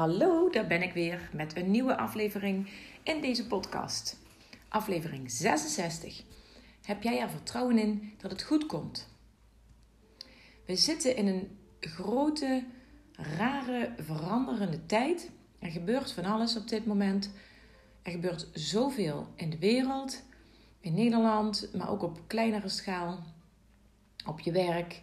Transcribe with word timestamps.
Hallo, 0.00 0.50
daar 0.50 0.66
ben 0.66 0.82
ik 0.82 0.92
weer 0.92 1.30
met 1.32 1.56
een 1.56 1.70
nieuwe 1.70 1.96
aflevering 1.96 2.70
in 3.02 3.20
deze 3.20 3.46
podcast. 3.46 4.18
Aflevering 4.68 5.30
66. 5.30 6.22
Heb 6.82 7.02
jij 7.02 7.20
er 7.20 7.30
vertrouwen 7.30 7.78
in 7.78 8.12
dat 8.18 8.30
het 8.30 8.42
goed 8.42 8.66
komt? 8.66 9.08
We 10.66 10.76
zitten 10.76 11.16
in 11.16 11.26
een 11.26 11.58
grote, 11.80 12.64
rare, 13.12 13.92
veranderende 13.98 14.86
tijd. 14.86 15.30
Er 15.58 15.70
gebeurt 15.70 16.12
van 16.12 16.24
alles 16.24 16.56
op 16.56 16.68
dit 16.68 16.86
moment. 16.86 17.30
Er 18.02 18.12
gebeurt 18.12 18.48
zoveel 18.52 19.26
in 19.34 19.50
de 19.50 19.58
wereld, 19.58 20.22
in 20.80 20.94
Nederland, 20.94 21.68
maar 21.74 21.90
ook 21.90 22.02
op 22.02 22.20
kleinere 22.26 22.68
schaal, 22.68 23.24
op 24.26 24.40
je 24.40 24.52
werk, 24.52 25.00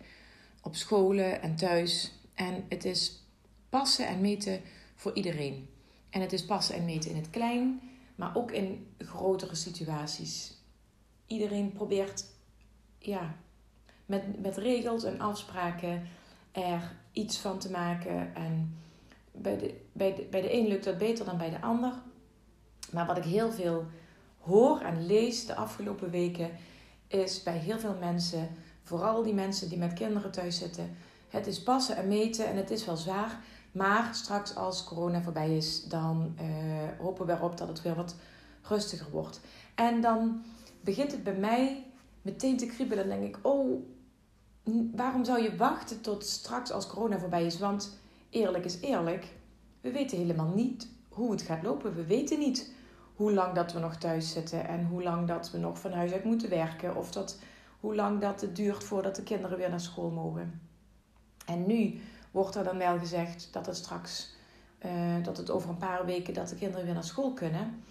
op 0.61 0.75
scholen 0.75 1.41
en 1.41 1.55
thuis. 1.55 2.11
En 2.33 2.65
het 2.69 2.85
is 2.85 3.25
passen 3.69 4.07
en 4.07 4.21
meten 4.21 4.61
voor 4.97 5.13
iedereen. 5.13 5.69
En 6.09 6.21
het 6.21 6.33
is 6.33 6.45
passen 6.45 6.75
en 6.75 6.85
meten 6.85 7.09
in 7.09 7.15
het 7.15 7.29
klein, 7.29 7.81
maar 8.15 8.35
ook 8.35 8.51
in 8.51 8.87
grotere 8.97 9.55
situaties. 9.55 10.53
Iedereen 11.25 11.71
probeert 11.71 12.25
ja, 12.99 13.35
met, 14.05 14.41
met 14.41 14.57
regels 14.57 15.03
en 15.03 15.19
afspraken 15.19 16.07
er 16.51 16.95
iets 17.11 17.37
van 17.37 17.59
te 17.59 17.71
maken. 17.71 18.35
En 18.35 18.77
bij 19.31 19.57
de, 19.57 19.81
bij, 19.91 20.15
de, 20.15 20.27
bij 20.31 20.41
de 20.41 20.53
een 20.53 20.67
lukt 20.67 20.83
dat 20.83 20.97
beter 20.97 21.25
dan 21.25 21.37
bij 21.37 21.49
de 21.49 21.61
ander. 21.61 21.93
Maar 22.91 23.05
wat 23.05 23.17
ik 23.17 23.23
heel 23.23 23.51
veel 23.51 23.85
hoor 24.39 24.81
en 24.81 25.05
lees 25.05 25.45
de 25.45 25.55
afgelopen 25.55 26.09
weken, 26.09 26.49
is 27.07 27.43
bij 27.43 27.57
heel 27.57 27.79
veel 27.79 27.95
mensen, 27.99 28.49
vooral 28.83 29.23
die 29.23 29.33
mensen 29.33 29.69
die 29.69 29.77
met 29.77 29.93
kinderen 29.93 30.31
thuis 30.31 30.57
zitten, 30.57 30.97
het 31.29 31.47
is 31.47 31.63
passen 31.63 31.95
en 31.95 32.07
meten 32.07 32.47
en 32.47 32.55
het 32.55 32.71
is 32.71 32.85
wel 32.85 32.97
zwaar. 32.97 33.39
Maar 33.77 34.09
straks 34.15 34.55
als 34.55 34.83
corona 34.83 35.21
voorbij 35.21 35.57
is, 35.57 35.83
dan 35.83 36.35
uh, 36.41 36.45
hopen 36.99 37.25
we 37.25 37.31
erop 37.31 37.57
dat 37.57 37.67
het 37.67 37.81
weer 37.81 37.95
wat 37.95 38.15
rustiger 38.61 39.11
wordt. 39.11 39.39
En 39.75 40.01
dan 40.01 40.41
begint 40.81 41.11
het 41.11 41.23
bij 41.23 41.35
mij 41.35 41.85
meteen 42.21 42.57
te 42.57 42.65
kriebelen. 42.65 43.09
Dan 43.09 43.19
denk 43.19 43.35
ik, 43.35 43.45
oh, 43.47 43.83
waarom 44.95 45.25
zou 45.25 45.41
je 45.41 45.55
wachten 45.55 46.01
tot 46.01 46.25
straks 46.25 46.71
als 46.71 46.87
corona 46.87 47.19
voorbij 47.19 47.45
is? 47.45 47.59
Want 47.59 47.99
eerlijk 48.29 48.65
is 48.65 48.79
eerlijk, 48.81 49.33
we 49.81 49.91
weten 49.91 50.17
helemaal 50.17 50.53
niet 50.55 50.87
hoe 51.09 51.31
het 51.31 51.41
gaat 51.41 51.63
lopen. 51.63 51.95
We 51.95 52.05
weten 52.05 52.39
niet 52.39 52.73
hoe 53.15 53.33
lang 53.33 53.53
dat 53.53 53.73
we 53.73 53.79
nog 53.79 53.95
thuis 53.95 54.31
zitten 54.31 54.67
en 54.67 54.85
hoe 54.85 55.03
lang 55.03 55.27
dat 55.27 55.51
we 55.51 55.57
nog 55.57 55.79
van 55.79 55.91
huis 55.91 56.11
uit 56.11 56.23
moeten 56.23 56.49
werken. 56.49 56.95
Of 56.95 57.11
dat, 57.11 57.39
hoe 57.79 57.95
lang 57.95 58.21
dat 58.21 58.41
het 58.41 58.55
duurt 58.55 58.83
voordat 58.83 59.15
de 59.15 59.23
kinderen 59.23 59.57
weer 59.57 59.69
naar 59.69 59.79
school 59.79 60.09
mogen. 60.09 60.61
En 61.45 61.65
nu 61.67 61.99
wordt 62.31 62.55
er 62.55 62.63
dan 62.63 62.77
wel 62.77 62.99
gezegd 62.99 63.49
dat 63.51 63.65
het 63.65 63.75
straks, 63.75 64.35
uh, 64.85 65.23
dat 65.23 65.37
het 65.37 65.49
over 65.49 65.69
een 65.69 65.77
paar 65.77 66.05
weken 66.05 66.33
dat 66.33 66.49
de 66.49 66.55
kinderen 66.55 66.85
weer 66.85 66.93
naar 66.93 67.03
school 67.03 67.33
kunnen. 67.33 67.83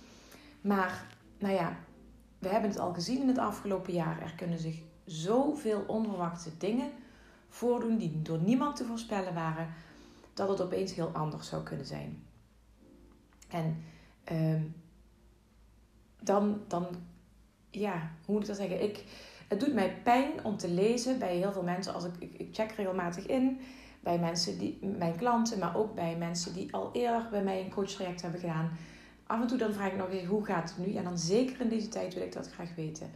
Maar, 0.61 1.07
nou 1.39 1.55
ja, 1.55 1.77
we 2.39 2.49
hebben 2.49 2.71
het 2.71 2.79
al 2.79 2.93
gezien 2.93 3.21
in 3.21 3.29
het 3.29 3.39
afgelopen 3.39 3.93
jaar. 3.93 4.23
Er 4.23 4.35
kunnen 4.37 4.59
zich 4.59 4.83
zoveel 5.05 5.85
onverwachte 5.87 6.51
dingen 6.59 6.91
voordoen 7.49 7.97
die 7.97 8.23
door 8.23 8.39
niemand 8.39 8.77
te 8.77 8.85
voorspellen 8.85 9.35
waren, 9.35 9.69
dat 10.35 10.49
het 10.49 10.61
opeens 10.61 10.95
heel 10.95 11.11
anders 11.13 11.49
zou 11.49 11.63
kunnen 11.63 11.87
zijn. 11.87 12.27
En 13.49 13.85
uh, 14.33 14.61
dan, 16.21 16.61
dan, 16.69 16.87
ja, 17.71 18.11
hoe 18.25 18.35
moet 18.35 18.43
ik 18.43 18.49
dat 18.49 18.57
zeggen? 18.57 18.83
Ik, 18.83 19.05
het 19.49 19.61
doet 19.61 19.75
mij 19.75 19.97
pijn 20.03 20.45
om 20.45 20.57
te 20.57 20.69
lezen 20.69 21.19
bij 21.19 21.37
heel 21.37 21.53
veel 21.53 21.63
mensen. 21.63 21.95
Als 21.95 22.05
ik, 22.05 22.31
ik 22.33 22.55
check 22.55 22.71
regelmatig 22.71 23.27
in 23.27 23.61
bij 24.07 24.19
mensen 24.19 24.59
die, 24.59 24.79
mijn 24.99 25.17
klanten, 25.17 25.59
maar 25.59 25.77
ook 25.77 25.95
bij 25.95 26.17
mensen 26.17 26.53
die 26.55 26.75
al 26.75 26.91
eerder 26.93 27.29
bij 27.31 27.43
mij 27.43 27.61
een 27.61 27.71
coachtraject 27.71 28.23
hebben 28.23 28.41
gedaan. 28.41 28.71
Af 29.27 29.41
en 29.41 29.47
toe 29.47 29.59
dan 29.59 29.73
vraag 29.73 29.91
ik 29.91 29.97
nog 29.97 30.09
weer, 30.09 30.27
hoe 30.27 30.45
gaat 30.45 30.75
het 30.75 30.87
nu? 30.87 30.95
En 30.95 31.05
dan 31.05 31.19
zeker 31.19 31.61
in 31.61 31.69
deze 31.69 31.89
tijd 31.89 32.15
wil 32.15 32.23
ik 32.23 32.33
dat 32.33 32.51
graag 32.53 32.75
weten. 32.77 33.11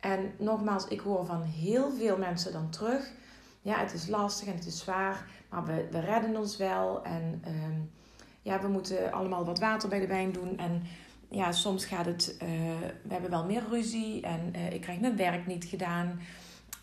En 0.00 0.32
nogmaals, 0.38 0.86
ik 0.86 1.00
hoor 1.00 1.26
van 1.26 1.42
heel 1.42 1.90
veel 1.90 2.18
mensen 2.18 2.52
dan 2.52 2.70
terug. 2.70 3.12
Ja, 3.62 3.78
het 3.78 3.92
is 3.92 4.08
lastig 4.08 4.48
en 4.48 4.54
het 4.54 4.66
is 4.66 4.78
zwaar, 4.78 5.26
maar 5.50 5.64
we, 5.64 5.88
we 5.90 6.00
redden 6.00 6.36
ons 6.36 6.56
wel. 6.56 7.04
En 7.04 7.42
uh, 7.46 7.52
ja, 8.42 8.60
we 8.60 8.68
moeten 8.68 9.12
allemaal 9.12 9.44
wat 9.44 9.58
water 9.58 9.88
bij 9.88 10.00
de 10.00 10.06
wijn 10.06 10.32
doen. 10.32 10.58
En 10.58 10.82
ja, 11.28 11.52
soms 11.52 11.84
gaat 11.84 12.06
het, 12.06 12.36
uh, 12.42 12.48
we 13.02 13.12
hebben 13.12 13.30
wel 13.30 13.44
meer 13.44 13.62
ruzie 13.68 14.22
en 14.22 14.52
uh, 14.56 14.72
ik 14.72 14.80
krijg 14.80 15.00
mijn 15.00 15.16
werk 15.16 15.46
niet 15.46 15.64
gedaan. 15.64 16.20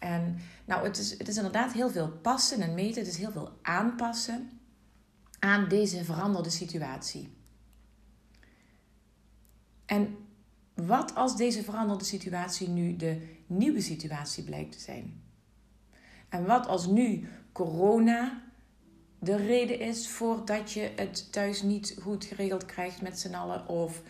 En 0.03 0.37
nou, 0.65 0.83
het 0.83 0.97
is, 0.97 1.17
het 1.17 1.27
is 1.27 1.35
inderdaad 1.35 1.73
heel 1.73 1.89
veel 1.89 2.09
passen 2.09 2.61
en 2.61 2.73
meten. 2.73 3.01
Het 3.01 3.11
is 3.11 3.17
heel 3.17 3.31
veel 3.31 3.51
aanpassen 3.61 4.49
aan 5.39 5.67
deze 5.67 6.03
veranderde 6.03 6.49
situatie. 6.49 7.33
En 9.85 10.17
wat 10.73 11.15
als 11.15 11.37
deze 11.37 11.63
veranderde 11.63 12.03
situatie 12.03 12.69
nu 12.69 12.95
de 12.95 13.27
nieuwe 13.47 13.81
situatie 13.81 14.43
blijkt 14.43 14.71
te 14.71 14.79
zijn? 14.79 15.23
En 16.29 16.45
wat 16.45 16.67
als 16.67 16.85
nu 16.85 17.27
corona 17.51 18.41
de 19.19 19.35
reden 19.35 19.79
is 19.79 20.09
voor 20.09 20.45
dat 20.45 20.71
je 20.71 20.91
het 20.95 21.31
thuis 21.31 21.61
niet 21.61 21.95
goed 22.01 22.25
geregeld 22.25 22.65
krijgt 22.65 23.01
met 23.01 23.19
z'n 23.19 23.33
allen 23.33 23.67
of 23.67 24.01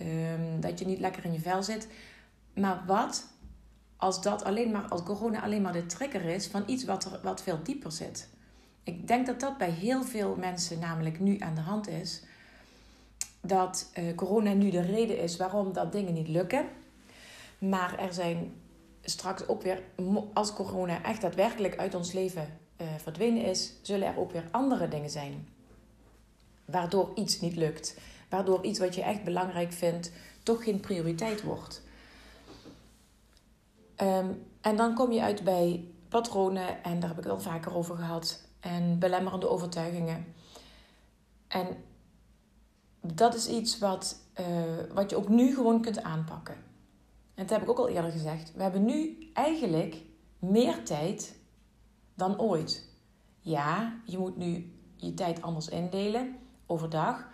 um, 0.00 0.60
dat 0.60 0.78
je 0.78 0.86
niet 0.86 0.98
lekker 0.98 1.24
in 1.24 1.32
je 1.32 1.40
vel 1.40 1.62
zit? 1.62 1.88
Maar 2.54 2.84
wat 2.86 3.36
als 3.98 4.22
dat 4.22 4.44
alleen 4.44 4.70
maar, 4.70 4.88
als 4.88 5.02
corona 5.02 5.42
alleen 5.42 5.62
maar 5.62 5.72
de 5.72 5.86
trigger 5.86 6.24
is 6.24 6.46
van 6.46 6.62
iets 6.66 6.84
wat, 6.84 7.04
er, 7.04 7.20
wat 7.22 7.42
veel 7.42 7.58
dieper 7.62 7.92
zit. 7.92 8.28
Ik 8.82 9.06
denk 9.08 9.26
dat 9.26 9.40
dat 9.40 9.58
bij 9.58 9.70
heel 9.70 10.02
veel 10.02 10.36
mensen 10.36 10.78
namelijk 10.78 11.20
nu 11.20 11.38
aan 11.38 11.54
de 11.54 11.60
hand 11.60 11.88
is. 11.88 12.22
Dat 13.40 13.90
uh, 13.98 14.14
corona 14.14 14.52
nu 14.52 14.70
de 14.70 14.80
reden 14.80 15.20
is 15.20 15.36
waarom 15.36 15.72
dat 15.72 15.92
dingen 15.92 16.14
niet 16.14 16.28
lukken. 16.28 16.66
Maar 17.58 17.98
er 17.98 18.12
zijn 18.12 18.52
straks 19.02 19.48
ook 19.48 19.62
weer, 19.62 19.82
als 20.32 20.52
corona 20.52 21.02
echt 21.02 21.20
daadwerkelijk 21.20 21.78
uit 21.78 21.94
ons 21.94 22.12
leven 22.12 22.58
uh, 22.80 22.86
verdwenen 23.02 23.44
is, 23.44 23.72
zullen 23.82 24.08
er 24.08 24.18
ook 24.18 24.32
weer 24.32 24.48
andere 24.50 24.88
dingen 24.88 25.10
zijn. 25.10 25.48
Waardoor 26.64 27.10
iets 27.14 27.40
niet 27.40 27.56
lukt. 27.56 27.98
Waardoor 28.28 28.64
iets 28.64 28.78
wat 28.78 28.94
je 28.94 29.02
echt 29.02 29.24
belangrijk 29.24 29.72
vindt, 29.72 30.12
toch 30.42 30.64
geen 30.64 30.80
prioriteit 30.80 31.42
wordt. 31.42 31.82
Um, 34.02 34.46
en 34.60 34.76
dan 34.76 34.94
kom 34.94 35.12
je 35.12 35.22
uit 35.22 35.44
bij 35.44 35.88
patronen, 36.08 36.84
en 36.84 37.00
daar 37.00 37.08
heb 37.08 37.18
ik 37.18 37.24
het 37.24 37.32
al 37.32 37.40
vaker 37.40 37.74
over 37.74 37.96
gehad, 37.96 38.46
en 38.60 38.98
belemmerende 38.98 39.48
overtuigingen. 39.48 40.34
En 41.48 41.66
dat 43.00 43.34
is 43.34 43.48
iets 43.48 43.78
wat, 43.78 44.16
uh, 44.40 44.46
wat 44.94 45.10
je 45.10 45.16
ook 45.16 45.28
nu 45.28 45.54
gewoon 45.54 45.80
kunt 45.80 46.02
aanpakken. 46.02 46.54
En 47.34 47.46
dat 47.46 47.50
heb 47.50 47.62
ik 47.62 47.70
ook 47.70 47.78
al 47.78 47.88
eerder 47.88 48.10
gezegd. 48.10 48.52
We 48.54 48.62
hebben 48.62 48.84
nu 48.84 49.30
eigenlijk 49.32 49.96
meer 50.38 50.84
tijd 50.84 51.38
dan 52.14 52.40
ooit. 52.40 52.88
Ja, 53.40 54.00
je 54.04 54.18
moet 54.18 54.36
nu 54.36 54.72
je 54.96 55.14
tijd 55.14 55.42
anders 55.42 55.68
indelen 55.68 56.36
overdag. 56.66 57.26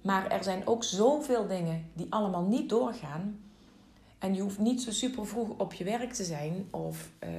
Maar 0.00 0.26
er 0.26 0.44
zijn 0.44 0.66
ook 0.66 0.84
zoveel 0.84 1.46
dingen 1.46 1.90
die 1.94 2.06
allemaal 2.10 2.42
niet 2.42 2.68
doorgaan. 2.68 3.40
En 4.24 4.34
je 4.34 4.40
hoeft 4.40 4.58
niet 4.58 4.82
zo 4.82 4.90
super 4.90 5.26
vroeg 5.26 5.48
op 5.58 5.72
je 5.72 5.84
werk 5.84 6.12
te 6.12 6.24
zijn 6.24 6.68
of 6.70 7.10
uh, 7.24 7.30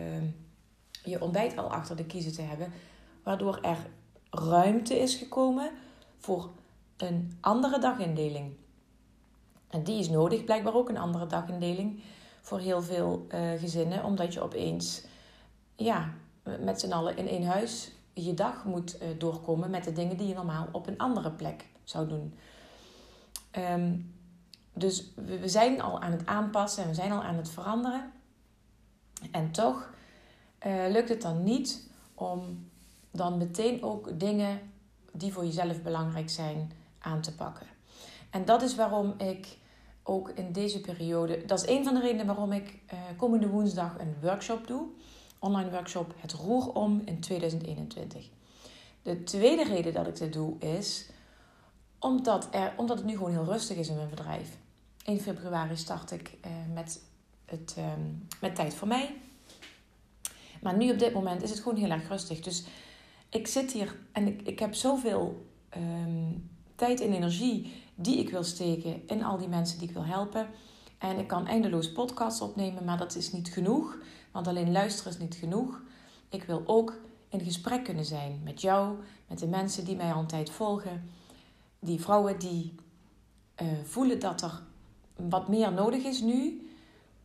je 1.04 1.22
ontbijt 1.22 1.58
al 1.58 1.72
achter 1.72 1.96
de 1.96 2.06
kiezen 2.06 2.34
te 2.34 2.42
hebben, 2.42 2.72
waardoor 3.24 3.60
er 3.62 3.78
ruimte 4.30 5.00
is 5.00 5.16
gekomen 5.16 5.72
voor 6.18 6.50
een 6.98 7.38
andere 7.42 7.80
dagindeling. 7.80 8.54
En 9.70 9.84
die 9.84 10.00
is 10.00 10.10
nodig, 10.10 10.44
blijkbaar 10.44 10.74
ook 10.74 10.90
een 10.90 10.98
andere 10.98 11.28
dagindeling 11.28 12.02
voor 12.42 12.60
heel 12.60 12.82
veel 12.82 13.28
uh, 13.30 13.52
gezinnen, 13.60 14.04
omdat 14.04 14.34
je 14.34 14.42
opeens 14.42 15.06
ja, 15.76 16.14
met 16.60 16.80
z'n 16.80 16.92
allen 16.92 17.18
in 17.18 17.28
één 17.28 17.46
huis 17.46 17.92
je 18.14 18.34
dag 18.34 18.66
moet 18.66 19.02
uh, 19.02 19.08
doorkomen 19.18 19.70
met 19.70 19.84
de 19.84 19.94
dingen 19.94 20.18
die 20.18 20.28
je 20.28 20.34
normaal 20.34 20.68
op 20.72 20.88
een 20.88 20.98
andere 20.98 21.32
plek 21.32 21.66
zou 21.84 22.08
doen. 22.08 22.34
Um, 23.58 24.15
dus 24.76 25.12
we, 25.16 25.50
zijn 25.50 25.82
al 25.82 26.02
aan 26.02 26.12
het 26.12 26.26
aanpassen 26.26 26.84
en 26.84 26.90
we 26.90 26.96
zijn 26.96 27.12
al 27.12 27.24
aan 27.24 27.36
het 27.36 27.50
veranderen. 27.50 28.12
En 29.32 29.52
toch 29.52 29.90
uh, 30.66 30.86
lukt 30.90 31.10
het 31.10 31.22
dan 31.22 31.44
niet 31.44 31.90
om 32.14 32.70
dan 33.12 33.38
meteen 33.38 33.84
ook 33.84 34.20
dingen 34.20 34.60
die 35.12 35.34
voor 35.34 35.46
jezelf 35.46 35.82
belangrijk 35.82 36.30
zijn 36.30 36.72
aan 37.00 37.22
te 37.22 37.36
pakken. 37.36 37.68
En 38.30 38.46
dat 38.46 38.62
is 38.62 38.76
waarom 38.76 39.14
ik 39.18 39.58
ook 40.04 40.30
in 40.30 40.52
deze 40.52 40.82
periode, 40.82 41.46
dat 41.46 41.64
is 41.64 41.70
een 41.70 41.84
van 41.84 41.94
de 41.94 42.00
redenen 42.00 42.26
waarom 42.26 42.52
ik 42.52 42.80
uh, 42.94 43.00
komende 43.18 43.48
woensdag 43.48 44.00
een 44.00 44.16
workshop 44.22 44.68
doe. 44.68 44.88
Online 45.40 45.70
workshop 45.70 46.14
Het 46.18 46.34
Roer 46.34 46.74
Om 46.74 47.02
in 47.06 47.20
2021. 47.20 48.30
De 49.02 49.24
tweede 49.24 49.64
reden 49.64 49.94
dat 49.94 50.08
ik 50.08 50.18
dit 50.18 50.34
doe 50.34 50.60
is 50.60 51.10
omdat, 52.00 52.48
er, 52.52 52.74
omdat 52.78 52.98
het 52.98 53.06
nu 53.06 53.14
gewoon 53.14 53.32
heel 53.32 53.46
rustig 53.46 53.78
is 53.78 53.90
in 53.90 53.96
mijn 53.96 54.10
bedrijf. 54.10 54.58
1 55.06 55.20
februari 55.20 55.78
start 55.78 56.12
ik 56.12 56.38
uh, 56.46 56.52
met, 56.74 57.02
het, 57.46 57.76
um, 57.78 58.28
met 58.42 58.56
Tijd 58.56 58.74
voor 58.74 58.88
Mij. 58.88 59.16
Maar 60.62 60.78
nu 60.78 60.92
op 60.92 61.00
dit 61.00 61.14
moment 61.14 61.44
is 61.44 61.50
het 61.50 61.60
gewoon 61.60 61.78
heel 61.78 61.90
erg 61.90 62.08
rustig. 62.08 62.40
Dus 62.40 62.66
ik 63.30 63.48
zit 63.48 63.72
hier 63.72 63.96
en 64.12 64.28
ik, 64.28 64.42
ik 64.42 64.60
heb 64.60 64.74
zoveel 64.74 65.46
um, 65.78 66.50
tijd 66.76 67.02
en 67.02 67.14
energie 67.14 67.84
die 67.96 68.18
ik 68.18 68.30
wil 68.30 68.44
steken 68.44 69.08
in 69.08 69.24
al 69.24 69.38
die 69.38 69.48
mensen 69.48 69.80
die 69.80 69.88
ik 69.88 69.94
wil 69.94 70.06
helpen. 70.06 70.48
En 70.98 71.18
ik 71.20 71.28
kan 71.28 71.48
eindeloos 71.48 71.92
podcasts 71.92 72.42
opnemen, 72.42 72.84
maar 72.84 72.98
dat 72.98 73.16
is 73.16 73.32
niet 73.32 73.50
genoeg. 73.50 73.98
Want 74.32 74.48
alleen 74.48 74.72
luisteren 74.72 75.12
is 75.12 75.20
niet 75.20 75.36
genoeg. 75.36 75.82
Ik 76.30 76.44
wil 76.44 76.64
ook 76.66 77.00
in 77.30 77.40
gesprek 77.40 77.84
kunnen 77.84 78.06
zijn 78.06 78.42
met 78.44 78.62
jou, 78.62 78.96
met 79.28 79.40
de 79.40 79.48
mensen 79.48 79.86
die 79.86 79.96
mij 79.96 80.14
al 80.14 80.20
een 80.20 80.28
tijd 80.28 80.50
volgen. 80.50 81.10
Die 81.80 82.02
vrouwen 82.02 82.40
die 82.40 82.76
uh, 83.62 83.68
voelen 83.84 84.20
dat 84.20 84.42
er 84.42 84.62
wat 85.16 85.48
meer 85.48 85.74
nodig 85.74 86.04
is 86.04 86.22
nu, 86.22 86.70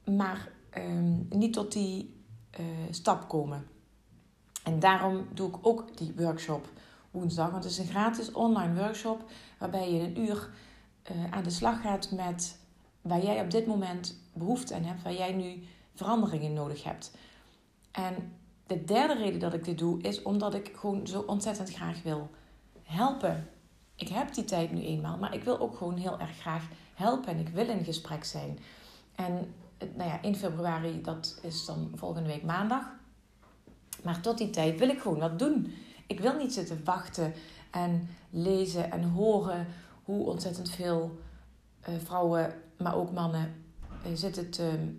maar 0.04 0.48
um, 0.78 1.26
niet 1.30 1.52
tot 1.52 1.72
die 1.72 2.14
uh, 2.60 2.66
stap 2.90 3.28
komen. 3.28 3.66
En 4.64 4.78
daarom 4.78 5.26
doe 5.34 5.48
ik 5.48 5.56
ook 5.62 5.96
die 5.96 6.12
workshop 6.16 6.68
woensdag. 7.10 7.50
Want 7.50 7.64
het 7.64 7.72
is 7.72 7.78
een 7.78 7.86
gratis 7.86 8.32
online 8.32 8.74
workshop 8.74 9.24
waarbij 9.58 9.92
je 9.92 10.00
een 10.00 10.20
uur 10.20 10.50
uh, 11.10 11.30
aan 11.30 11.42
de 11.42 11.50
slag 11.50 11.80
gaat 11.80 12.10
met 12.10 12.58
waar 13.02 13.22
jij 13.22 13.40
op 13.40 13.50
dit 13.50 13.66
moment 13.66 14.20
behoefte 14.32 14.74
aan 14.74 14.84
hebt, 14.84 15.02
waar 15.02 15.14
jij 15.14 15.32
nu 15.32 15.62
veranderingen 15.94 16.52
nodig 16.52 16.84
hebt. 16.84 17.12
En 17.90 18.32
de 18.66 18.84
derde 18.84 19.14
reden 19.14 19.40
dat 19.40 19.54
ik 19.54 19.64
dit 19.64 19.78
doe 19.78 20.02
is 20.02 20.22
omdat 20.22 20.54
ik 20.54 20.72
gewoon 20.76 21.06
zo 21.06 21.20
ontzettend 21.20 21.72
graag 21.72 22.02
wil 22.02 22.30
helpen. 22.82 23.48
Ik 23.94 24.08
heb 24.08 24.34
die 24.34 24.44
tijd 24.44 24.72
nu 24.72 24.80
eenmaal, 24.82 25.18
maar 25.18 25.34
ik 25.34 25.42
wil 25.42 25.58
ook 25.58 25.76
gewoon 25.76 25.96
heel 25.96 26.18
erg 26.18 26.36
graag 26.36 26.68
helpen 27.00 27.32
en 27.32 27.38
ik 27.38 27.48
wil 27.48 27.68
in 27.68 27.84
gesprek 27.84 28.24
zijn. 28.24 28.58
En 29.14 29.54
nou 29.78 30.10
ja, 30.10 30.22
1 30.22 30.36
februari, 30.36 31.02
dat 31.02 31.38
is 31.42 31.64
dan 31.64 31.92
volgende 31.94 32.28
week 32.28 32.42
maandag. 32.42 32.84
Maar 34.02 34.20
tot 34.20 34.38
die 34.38 34.50
tijd 34.50 34.78
wil 34.78 34.88
ik 34.88 35.00
gewoon 35.00 35.18
wat 35.18 35.38
doen. 35.38 35.74
Ik 36.06 36.20
wil 36.20 36.36
niet 36.36 36.52
zitten 36.52 36.84
wachten 36.84 37.32
en 37.70 38.08
lezen 38.30 38.90
en 38.90 39.02
horen 39.02 39.66
hoe 40.04 40.26
ontzettend 40.26 40.70
veel 40.70 41.18
uh, 41.88 41.94
vrouwen, 42.04 42.54
maar 42.78 42.94
ook 42.94 43.12
mannen, 43.12 43.64
uh, 44.06 44.12
zitten 44.14 44.50
te 44.50 44.94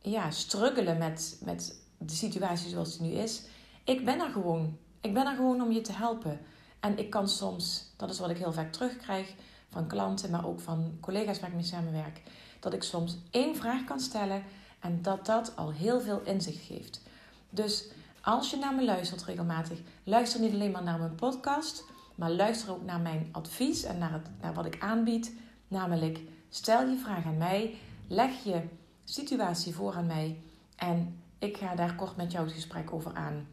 ja, 0.00 0.30
struggelen 0.30 0.98
met, 0.98 1.40
met 1.44 1.82
de 1.98 2.14
situatie 2.14 2.68
zoals 2.70 2.98
die 2.98 3.08
nu 3.08 3.14
is. 3.14 3.42
Ik 3.84 4.04
ben 4.04 4.20
er 4.20 4.30
gewoon. 4.30 4.76
Ik 5.00 5.14
ben 5.14 5.26
er 5.26 5.36
gewoon 5.36 5.62
om 5.62 5.72
je 5.72 5.80
te 5.80 5.92
helpen. 5.92 6.40
En 6.80 6.98
ik 6.98 7.10
kan 7.10 7.28
soms, 7.28 7.92
dat 7.96 8.10
is 8.10 8.18
wat 8.18 8.30
ik 8.30 8.36
heel 8.36 8.52
vaak 8.52 8.72
terugkrijg 8.72 9.34
van 9.70 9.86
klanten, 9.86 10.30
maar 10.30 10.46
ook 10.46 10.60
van 10.60 10.98
collega's 11.00 11.40
waar 11.40 11.48
ik 11.48 11.54
mee 11.54 11.64
samenwerk, 11.64 12.22
dat 12.60 12.72
ik 12.72 12.82
soms 12.82 13.16
één 13.30 13.56
vraag 13.56 13.84
kan 13.84 14.00
stellen 14.00 14.42
en 14.80 15.02
dat 15.02 15.26
dat 15.26 15.56
al 15.56 15.72
heel 15.72 16.00
veel 16.00 16.20
inzicht 16.24 16.64
geeft. 16.64 17.02
Dus 17.50 17.88
als 18.20 18.50
je 18.50 18.56
naar 18.56 18.74
me 18.74 18.84
luistert 18.84 19.24
regelmatig, 19.24 19.78
luister 20.04 20.40
niet 20.40 20.52
alleen 20.52 20.70
maar 20.70 20.82
naar 20.82 20.98
mijn 20.98 21.14
podcast, 21.14 21.84
maar 22.14 22.30
luister 22.30 22.70
ook 22.70 22.84
naar 22.84 23.00
mijn 23.00 23.28
advies 23.32 23.82
en 23.82 23.98
naar, 23.98 24.12
het, 24.12 24.26
naar 24.40 24.54
wat 24.54 24.66
ik 24.66 24.80
aanbied. 24.80 25.32
Namelijk, 25.68 26.20
stel 26.48 26.88
je 26.88 26.98
vraag 26.98 27.24
aan 27.24 27.36
mij, 27.36 27.74
leg 28.08 28.44
je 28.44 28.62
situatie 29.04 29.74
voor 29.74 29.94
aan 29.94 30.06
mij 30.06 30.40
en 30.76 31.20
ik 31.38 31.56
ga 31.56 31.74
daar 31.74 31.94
kort 31.94 32.16
met 32.16 32.32
jou 32.32 32.44
het 32.44 32.54
gesprek 32.54 32.92
over 32.92 33.14
aan. 33.14 33.46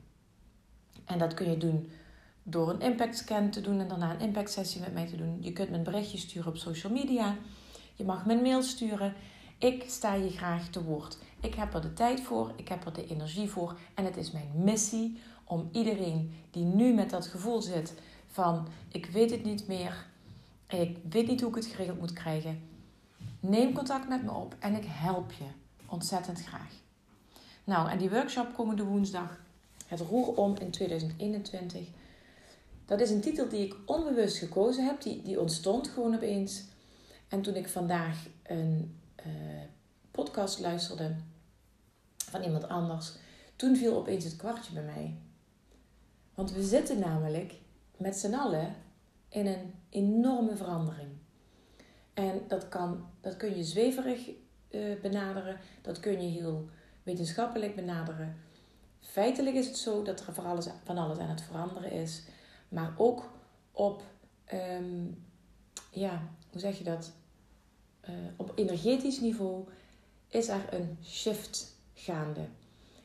En 1.05 1.19
dat 1.19 1.33
kun 1.33 1.49
je 1.49 1.57
doen 1.57 1.91
door 2.47 2.69
een 2.69 2.81
impact 2.81 3.17
scan 3.17 3.49
te 3.49 3.61
doen 3.61 3.79
en 3.79 3.87
daarna 3.87 4.11
een 4.11 4.19
impact 4.19 4.51
sessie 4.51 4.81
met 4.81 4.93
mij 4.93 5.07
te 5.07 5.15
doen. 5.15 5.37
Je 5.41 5.53
kunt 5.53 5.69
me 5.69 5.77
een 5.77 5.83
berichtje 5.83 6.17
sturen 6.17 6.51
op 6.51 6.57
social 6.57 6.93
media. 6.93 7.35
Je 7.95 8.03
mag 8.03 8.25
me 8.25 8.33
een 8.33 8.41
mail 8.41 8.63
sturen. 8.63 9.13
Ik 9.57 9.83
sta 9.87 10.13
je 10.13 10.29
graag 10.29 10.69
te 10.69 10.83
woord. 10.83 11.17
Ik 11.41 11.55
heb 11.55 11.73
er 11.73 11.81
de 11.81 11.93
tijd 11.93 12.21
voor, 12.21 12.53
ik 12.55 12.67
heb 12.67 12.85
er 12.85 12.93
de 12.93 13.07
energie 13.07 13.49
voor 13.49 13.77
en 13.93 14.05
het 14.05 14.17
is 14.17 14.31
mijn 14.31 14.51
missie 14.55 15.19
om 15.43 15.69
iedereen 15.71 16.33
die 16.51 16.63
nu 16.63 16.93
met 16.93 17.09
dat 17.09 17.27
gevoel 17.27 17.61
zit 17.61 17.93
van 18.31 18.67
ik 18.91 19.05
weet 19.05 19.31
het 19.31 19.43
niet 19.43 19.67
meer, 19.67 20.05
ik 20.67 20.97
weet 21.09 21.27
niet 21.27 21.41
hoe 21.41 21.49
ik 21.49 21.55
het 21.55 21.65
geregeld 21.65 21.99
moet 21.99 22.13
krijgen, 22.13 22.61
neem 23.39 23.73
contact 23.73 24.07
met 24.07 24.23
me 24.23 24.31
op 24.31 24.55
en 24.59 24.75
ik 24.75 24.85
help 24.87 25.31
je 25.31 25.45
ontzettend 25.85 26.43
graag. 26.43 26.71
Nou, 27.63 27.89
en 27.89 27.97
die 27.97 28.09
workshop 28.09 28.53
komende 28.53 28.83
woensdag, 28.83 29.39
het 29.87 29.99
roer 29.99 30.27
om 30.27 30.55
in 30.57 30.71
2021. 30.71 31.87
Dat 32.85 33.01
is 33.01 33.09
een 33.09 33.21
titel 33.21 33.49
die 33.49 33.65
ik 33.65 33.75
onbewust 33.85 34.37
gekozen 34.37 34.85
heb, 34.85 35.01
die, 35.01 35.21
die 35.21 35.39
ontstond 35.39 35.87
gewoon 35.87 36.15
opeens. 36.15 36.63
En 37.27 37.41
toen 37.41 37.55
ik 37.55 37.67
vandaag 37.67 38.27
een 38.43 38.99
uh, 39.25 39.33
podcast 40.11 40.59
luisterde 40.59 41.15
van 42.17 42.43
iemand 42.43 42.67
anders, 42.67 43.13
toen 43.55 43.75
viel 43.75 43.95
opeens 43.95 44.23
het 44.23 44.35
kwartje 44.35 44.73
bij 44.73 44.83
mij. 44.83 45.17
Want 46.33 46.51
we 46.51 46.63
zitten 46.63 46.99
namelijk 46.99 47.53
met 47.97 48.15
z'n 48.15 48.33
allen 48.33 48.75
in 49.29 49.47
een 49.47 49.73
enorme 49.89 50.55
verandering. 50.55 51.09
En 52.13 52.41
dat, 52.47 52.69
kan, 52.69 53.05
dat 53.21 53.37
kun 53.37 53.57
je 53.57 53.63
zweverig 53.63 54.29
uh, 54.69 55.01
benaderen, 55.01 55.59
dat 55.81 55.99
kun 55.99 56.21
je 56.21 56.39
heel 56.39 56.69
wetenschappelijk 57.03 57.75
benaderen. 57.75 58.35
Feitelijk 58.99 59.55
is 59.55 59.67
het 59.67 59.77
zo 59.77 60.03
dat 60.03 60.19
er 60.19 60.33
van 60.83 60.97
alles 60.97 61.19
aan 61.19 61.29
het 61.29 61.41
veranderen 61.41 61.91
is, 61.91 62.23
maar 62.75 62.93
ook 62.97 63.31
op, 63.71 64.03
um, 64.53 65.25
ja, 65.91 66.21
hoe 66.51 66.59
zeg 66.59 66.77
je 66.77 66.83
dat? 66.83 67.11
Uh, 68.09 68.15
op 68.35 68.51
energetisch 68.55 69.19
niveau 69.19 69.67
is 70.27 70.47
er 70.47 70.73
een 70.73 70.97
shift 71.03 71.75
gaande. 71.93 72.47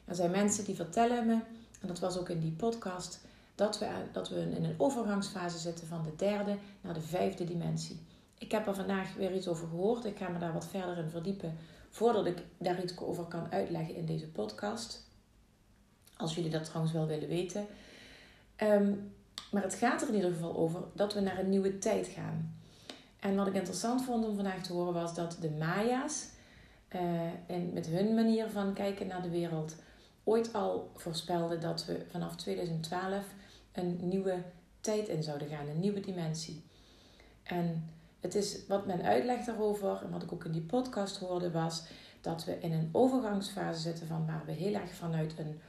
Er 0.05 0.15
zijn 0.15 0.31
mensen 0.31 0.65
die 0.65 0.75
vertellen 0.75 1.27
me, 1.27 1.39
en 1.81 1.89
dat 1.89 1.99
was 1.99 2.19
ook 2.19 2.29
in 2.29 2.41
die 2.41 2.53
podcast, 2.53 3.21
dat 3.55 3.79
we, 3.79 3.89
dat 4.13 4.29
we 4.29 4.41
in 4.41 4.65
een 4.65 4.81
overgangsfase 4.81 5.59
zitten 5.59 5.87
van 5.87 6.03
de 6.03 6.17
derde 6.17 6.57
naar 6.81 6.95
de 6.95 7.01
vijfde 7.01 7.45
dimensie. 7.45 8.01
Ik 8.39 8.51
heb 8.51 8.67
er 8.67 8.75
vandaag 8.75 9.15
weer 9.15 9.35
iets 9.35 9.49
over 9.49 9.69
gehoord. 9.69 10.05
Ik 10.05 10.19
ga 10.19 10.29
me 10.29 10.39
daar 10.39 10.53
wat 10.53 10.67
verder 10.67 10.99
in 10.99 11.11
verdiepen 11.11 11.57
voordat 11.91 12.27
ik 12.27 12.43
daar 12.59 12.83
iets 12.83 12.99
over 12.99 13.25
kan 13.25 13.53
uitleggen 13.53 13.95
in 13.95 14.07
deze 14.07 14.29
podcast. 14.29 15.09
Als 16.17 16.35
jullie 16.35 16.51
dat 16.51 16.65
trouwens 16.65 16.93
wel 16.93 17.07
willen 17.07 17.29
weten. 17.29 17.67
Um, 18.57 19.13
maar 19.51 19.63
het 19.63 19.75
gaat 19.75 20.03
er 20.03 20.09
in 20.09 20.15
ieder 20.15 20.33
geval 20.33 20.57
over 20.57 20.83
dat 20.95 21.15
we 21.15 21.21
naar 21.21 21.39
een 21.39 21.49
nieuwe 21.49 21.79
tijd 21.79 22.07
gaan. 22.07 22.55
En 23.21 23.37
wat 23.37 23.47
ik 23.47 23.55
interessant 23.55 24.05
vond 24.05 24.25
om 24.25 24.35
vandaag 24.35 24.63
te 24.63 24.73
horen 24.73 24.93
was 24.93 25.15
dat 25.15 25.37
de 25.41 25.51
Maya's 25.51 26.29
uh, 26.95 27.01
en 27.47 27.73
met 27.73 27.87
hun 27.87 28.15
manier 28.15 28.51
van 28.51 28.73
kijken 28.73 29.07
naar 29.07 29.23
de 29.23 29.31
wereld 29.31 29.77
ooit 30.25 30.53
al 30.53 30.91
voorspelden 30.97 31.61
dat 31.61 31.85
we 31.85 32.05
vanaf 32.11 32.37
2012 32.37 33.25
een 33.73 33.99
nieuwe 34.03 34.43
tijd 34.81 35.09
in 35.09 35.23
zouden 35.23 35.49
gaan, 35.49 35.69
een 35.69 35.81
nieuwe 35.81 36.01
dimensie. 36.01 36.63
En 37.43 37.91
het 38.21 38.35
is 38.35 38.67
wat 38.69 38.87
men 38.87 39.03
uitlegt 39.03 39.47
daarover, 39.47 40.03
en 40.03 40.11
wat 40.11 40.23
ik 40.23 40.33
ook 40.33 40.45
in 40.45 40.53
die 40.53 40.63
podcast 40.63 41.17
hoorde, 41.17 41.51
was 41.51 41.83
dat 42.21 42.45
we 42.45 42.59
in 42.61 42.73
een 42.73 42.89
overgangsfase 42.93 43.81
zitten 43.81 44.07
van 44.07 44.27
waar 44.27 44.43
we 44.47 44.53
heel 44.53 44.75
erg 44.75 44.91
vanuit 44.91 45.35
een 45.39 45.61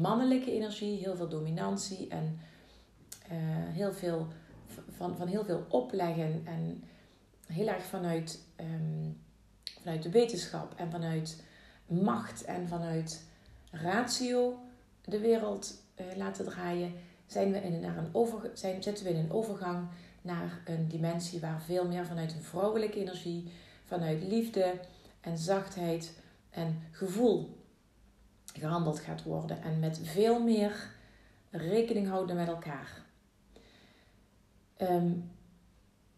mannelijke 0.00 0.52
energie, 0.52 0.98
heel 0.98 1.16
veel 1.16 1.28
dominantie 1.28 2.08
en 2.08 2.40
heel 3.72 3.92
veel 3.92 4.28
van, 4.96 5.16
van 5.16 5.26
heel 5.26 5.44
veel 5.44 5.66
opleggen 5.68 6.42
en 6.44 6.84
heel 7.46 7.68
erg 7.68 7.84
vanuit, 7.84 8.44
um, 8.60 9.22
vanuit 9.80 10.02
de 10.02 10.10
wetenschap 10.10 10.74
en 10.76 10.90
vanuit 10.90 11.42
macht 11.86 12.44
en 12.44 12.68
vanuit 12.68 13.24
ratio 13.70 14.58
de 15.04 15.18
wereld 15.18 15.82
uh, 16.00 16.16
laten 16.16 16.44
draaien, 16.44 16.92
zijn 17.26 17.52
we 17.52 17.58
in, 17.58 17.80
naar 17.80 17.96
een 17.96 18.08
over, 18.12 18.50
zijn, 18.54 18.82
zitten 18.82 19.04
we 19.04 19.10
in 19.10 19.18
een 19.18 19.32
overgang 19.32 19.88
naar 20.22 20.60
een 20.64 20.88
dimensie 20.88 21.40
waar 21.40 21.62
veel 21.62 21.88
meer 21.88 22.06
vanuit 22.06 22.32
een 22.32 22.42
vrouwelijke 22.42 23.00
energie, 23.00 23.52
vanuit 23.84 24.22
liefde 24.22 24.80
en 25.20 25.38
zachtheid 25.38 26.18
en 26.50 26.82
gevoel 26.90 27.62
gehandeld 28.44 29.00
gaat 29.00 29.22
worden. 29.22 29.62
En 29.62 29.78
met 29.78 30.00
veel 30.02 30.42
meer 30.42 30.90
rekening 31.50 32.08
houden 32.08 32.36
met 32.36 32.48
elkaar. 32.48 33.02
Ehm, 34.76 35.12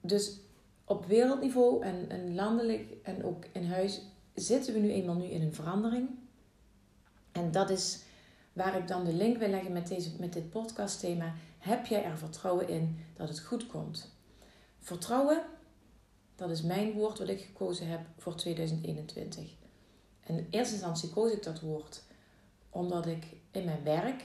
dus 0.01 0.41
op 0.85 1.07
wereldniveau 1.07 1.83
en, 1.83 2.11
en 2.11 2.35
landelijk 2.35 2.97
en 3.03 3.25
ook 3.25 3.45
in 3.53 3.65
huis 3.65 4.03
zitten 4.35 4.75
we 4.75 4.81
nu 4.81 4.91
eenmaal 4.91 5.15
nu 5.15 5.25
in 5.25 5.43
een 5.43 5.55
verandering. 5.55 6.09
En 7.33 7.51
dat 7.51 7.71
is 7.71 8.03
waar 8.53 8.77
ik 8.77 8.89
dan 8.89 9.05
de 9.05 9.13
link 9.13 9.37
wil 9.39 9.49
leggen 9.49 9.73
met, 9.73 9.89
deze, 9.89 10.11
met 10.19 10.33
dit 10.33 10.51
podcastthema. 10.51 11.35
Heb 11.59 11.87
jij 11.87 12.05
er 12.05 12.19
vertrouwen 12.19 12.69
in 12.69 12.99
dat 13.17 13.29
het 13.29 13.41
goed 13.41 13.67
komt? 13.67 14.15
Vertrouwen, 14.79 15.43
dat 16.35 16.51
is 16.51 16.63
mijn 16.63 16.93
woord 16.93 17.19
wat 17.19 17.29
ik 17.29 17.41
gekozen 17.41 17.89
heb 17.89 18.01
voor 18.19 18.35
2021. 18.35 19.55
En 20.21 20.39
in 20.39 20.47
eerste 20.51 20.75
instantie 20.75 21.11
koos 21.11 21.33
ik 21.33 21.43
dat 21.43 21.61
woord 21.61 22.03
omdat 22.71 23.07
ik 23.07 23.27
in 23.51 23.65
mijn 23.65 23.83
werk 23.83 24.25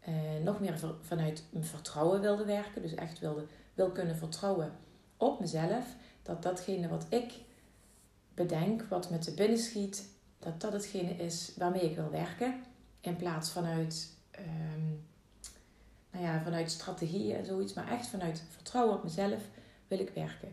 eh, 0.00 0.14
nog 0.42 0.60
meer 0.60 0.78
vanuit 1.00 1.44
mijn 1.50 1.64
vertrouwen 1.64 2.20
wilde 2.20 2.44
werken. 2.44 2.82
Dus 2.82 2.94
echt 2.94 3.18
wilde, 3.18 3.46
wil 3.74 3.90
kunnen 3.90 4.16
vertrouwen 4.16 4.72
op 5.16 5.40
mezelf. 5.40 5.86
Dat 6.22 6.42
datgene 6.42 6.88
wat 6.88 7.06
ik 7.08 7.32
bedenk, 8.34 8.82
wat 8.82 9.10
me 9.10 9.18
te 9.18 9.34
binnen 9.34 9.58
schiet, 9.58 10.08
dat 10.38 10.60
dat 10.60 10.72
hetgene 10.72 11.16
is 11.16 11.52
waarmee 11.56 11.90
ik 11.90 11.96
wil 11.96 12.10
werken. 12.10 12.62
In 13.00 13.16
plaats 13.16 13.50
vanuit, 13.50 14.16
um, 14.38 15.06
nou 16.10 16.24
ja, 16.24 16.42
vanuit 16.42 16.70
strategieën 16.70 17.36
en 17.36 17.46
zoiets. 17.46 17.72
Maar 17.72 17.88
echt 17.88 18.06
vanuit 18.06 18.42
vertrouwen 18.50 18.96
op 18.96 19.02
mezelf 19.02 19.42
wil 19.88 19.98
ik 19.98 20.10
werken. 20.10 20.52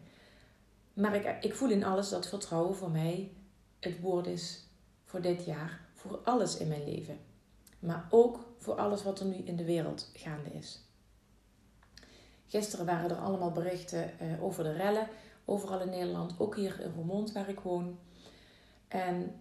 Maar 0.93 1.15
ik, 1.15 1.43
ik 1.43 1.55
voel 1.55 1.69
in 1.69 1.83
alles 1.83 2.09
dat 2.09 2.27
vertrouwen 2.27 2.75
voor 2.75 2.91
mij 2.91 3.31
het 3.79 3.99
woord 3.99 4.27
is 4.27 4.63
voor 5.05 5.21
dit 5.21 5.45
jaar. 5.45 5.79
Voor 5.93 6.19
alles 6.23 6.57
in 6.57 6.67
mijn 6.67 6.83
leven. 6.83 7.19
Maar 7.79 8.07
ook 8.09 8.53
voor 8.57 8.75
alles 8.75 9.03
wat 9.03 9.19
er 9.19 9.25
nu 9.25 9.35
in 9.35 9.55
de 9.55 9.65
wereld 9.65 10.09
gaande 10.13 10.49
is. 10.49 10.79
Gisteren 12.51 12.85
waren 12.85 13.09
er 13.09 13.17
allemaal 13.17 13.51
berichten 13.51 14.11
uh, 14.21 14.43
over 14.43 14.63
de 14.63 14.71
rellen. 14.71 15.07
Overal 15.45 15.81
in 15.81 15.89
Nederland, 15.89 16.39
ook 16.39 16.55
hier 16.55 16.79
in 16.79 16.91
Roermond 16.95 17.31
waar 17.31 17.49
ik 17.49 17.59
woon. 17.59 17.99
En 18.87 19.35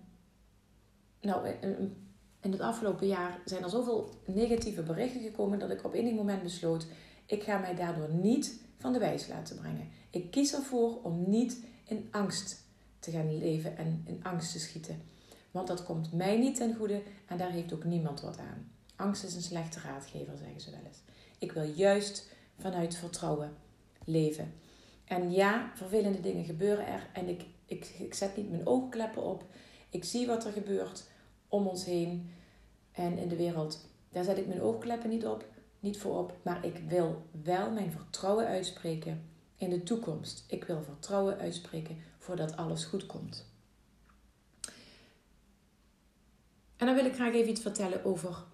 nou, 1.20 1.48
in 2.40 2.52
het 2.52 2.60
afgelopen 2.60 3.06
jaar 3.06 3.40
zijn 3.44 3.62
er 3.62 3.70
zoveel 3.70 4.10
negatieve 4.26 4.82
berichten 4.82 5.20
gekomen 5.20 5.58
dat 5.58 5.70
ik 5.70 5.84
op 5.84 5.94
enig 5.94 6.14
moment 6.14 6.42
besloot: 6.42 6.86
ik 7.26 7.42
ga 7.42 7.58
mij 7.58 7.74
daardoor 7.74 8.08
niet 8.08 8.60
van 8.78 8.92
de 8.92 8.98
wijs 8.98 9.28
laten 9.28 9.56
brengen. 9.56 9.88
Ik 10.10 10.30
kies 10.30 10.54
ervoor 10.54 11.02
om 11.02 11.30
niet 11.30 11.64
in 11.84 12.08
angst 12.10 12.64
te 12.98 13.10
gaan 13.10 13.38
leven 13.38 13.76
en 13.76 14.02
in 14.06 14.20
angst 14.22 14.52
te 14.52 14.58
schieten. 14.58 15.02
Want 15.50 15.66
dat 15.66 15.84
komt 15.84 16.12
mij 16.12 16.38
niet 16.38 16.56
ten 16.56 16.74
goede 16.74 17.02
en 17.26 17.38
daar 17.38 17.50
heeft 17.50 17.72
ook 17.72 17.84
niemand 17.84 18.20
wat 18.20 18.38
aan. 18.38 18.72
Angst 18.96 19.24
is 19.24 19.34
een 19.34 19.42
slechte 19.42 19.80
raadgever, 19.80 20.36
zeggen 20.36 20.60
ze 20.60 20.70
wel 20.70 20.84
eens. 20.86 21.02
Ik 21.38 21.52
wil 21.52 21.62
juist 21.62 22.28
vanuit 22.60 22.96
vertrouwen 22.96 23.56
leven. 24.04 24.52
En 25.04 25.32
ja, 25.32 25.70
vervelende 25.74 26.20
dingen 26.20 26.44
gebeuren 26.44 26.86
er 26.86 27.08
en 27.12 27.28
ik, 27.28 27.44
ik, 27.66 27.94
ik 27.98 28.14
zet 28.14 28.36
niet 28.36 28.50
mijn 28.50 28.66
oogkleppen 28.66 29.22
op. 29.22 29.44
Ik 29.90 30.04
zie 30.04 30.26
wat 30.26 30.44
er 30.44 30.52
gebeurt 30.52 31.04
om 31.48 31.66
ons 31.66 31.84
heen 31.84 32.30
en 32.92 33.18
in 33.18 33.28
de 33.28 33.36
wereld. 33.36 33.88
Daar 34.08 34.24
zet 34.24 34.38
ik 34.38 34.46
mijn 34.46 34.62
oogkleppen 34.62 35.10
niet 35.10 35.26
op, 35.26 35.44
niet 35.80 35.98
voor 35.98 36.18
op, 36.18 36.36
maar 36.42 36.64
ik 36.64 36.76
wil 36.88 37.22
wel 37.42 37.70
mijn 37.70 37.92
vertrouwen 37.92 38.46
uitspreken 38.46 39.28
in 39.56 39.70
de 39.70 39.82
toekomst. 39.82 40.44
Ik 40.48 40.64
wil 40.64 40.82
vertrouwen 40.82 41.38
uitspreken 41.38 41.96
voordat 42.18 42.56
alles 42.56 42.84
goed 42.84 43.06
komt. 43.06 43.48
En 46.76 46.86
dan 46.86 46.94
wil 46.94 47.04
ik 47.04 47.14
graag 47.14 47.34
even 47.34 47.50
iets 47.50 47.60
vertellen 47.60 48.04
over 48.04 48.44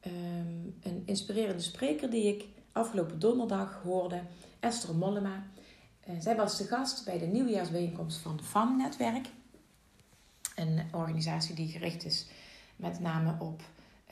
ehm, 0.00 0.66
een 0.82 1.02
inspirerende 1.04 1.62
spreker 1.62 2.10
die 2.10 2.26
ik 2.34 2.44
afgelopen 2.72 3.18
donderdag 3.18 3.80
hoorde, 3.82 4.22
Esther 4.60 4.94
Mollema. 4.94 5.46
Uh, 6.08 6.14
zij 6.20 6.36
was 6.36 6.58
de 6.58 6.64
gast 6.64 7.04
bij 7.04 7.18
de 7.18 7.26
nieuwjaarsbijeenkomst 7.26 8.18
van 8.18 8.40
FAM-netwerk. 8.42 9.28
Een 10.54 10.82
organisatie 10.92 11.54
die 11.54 11.68
gericht 11.68 12.04
is 12.04 12.26
met 12.76 13.00
name 13.00 13.36
op 13.38 13.62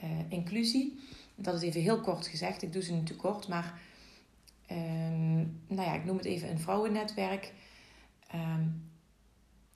uh, 0.05 0.11
inclusie. 0.29 1.01
Dat 1.35 1.55
is 1.55 1.63
even 1.63 1.81
heel 1.81 2.01
kort 2.01 2.27
gezegd. 2.27 2.63
Ik 2.63 2.73
doe 2.73 2.83
ze 2.83 2.93
niet 2.93 3.07
te 3.07 3.17
kort, 3.17 3.49
maar 3.49 3.81
um, 4.71 5.61
nou 5.67 5.89
ja, 5.89 5.95
ik 5.95 6.05
noem 6.05 6.17
het 6.17 6.27
even 6.27 6.51
een 6.51 6.61
vrouwennetwerk. 6.61 7.53
Um, 8.35 8.91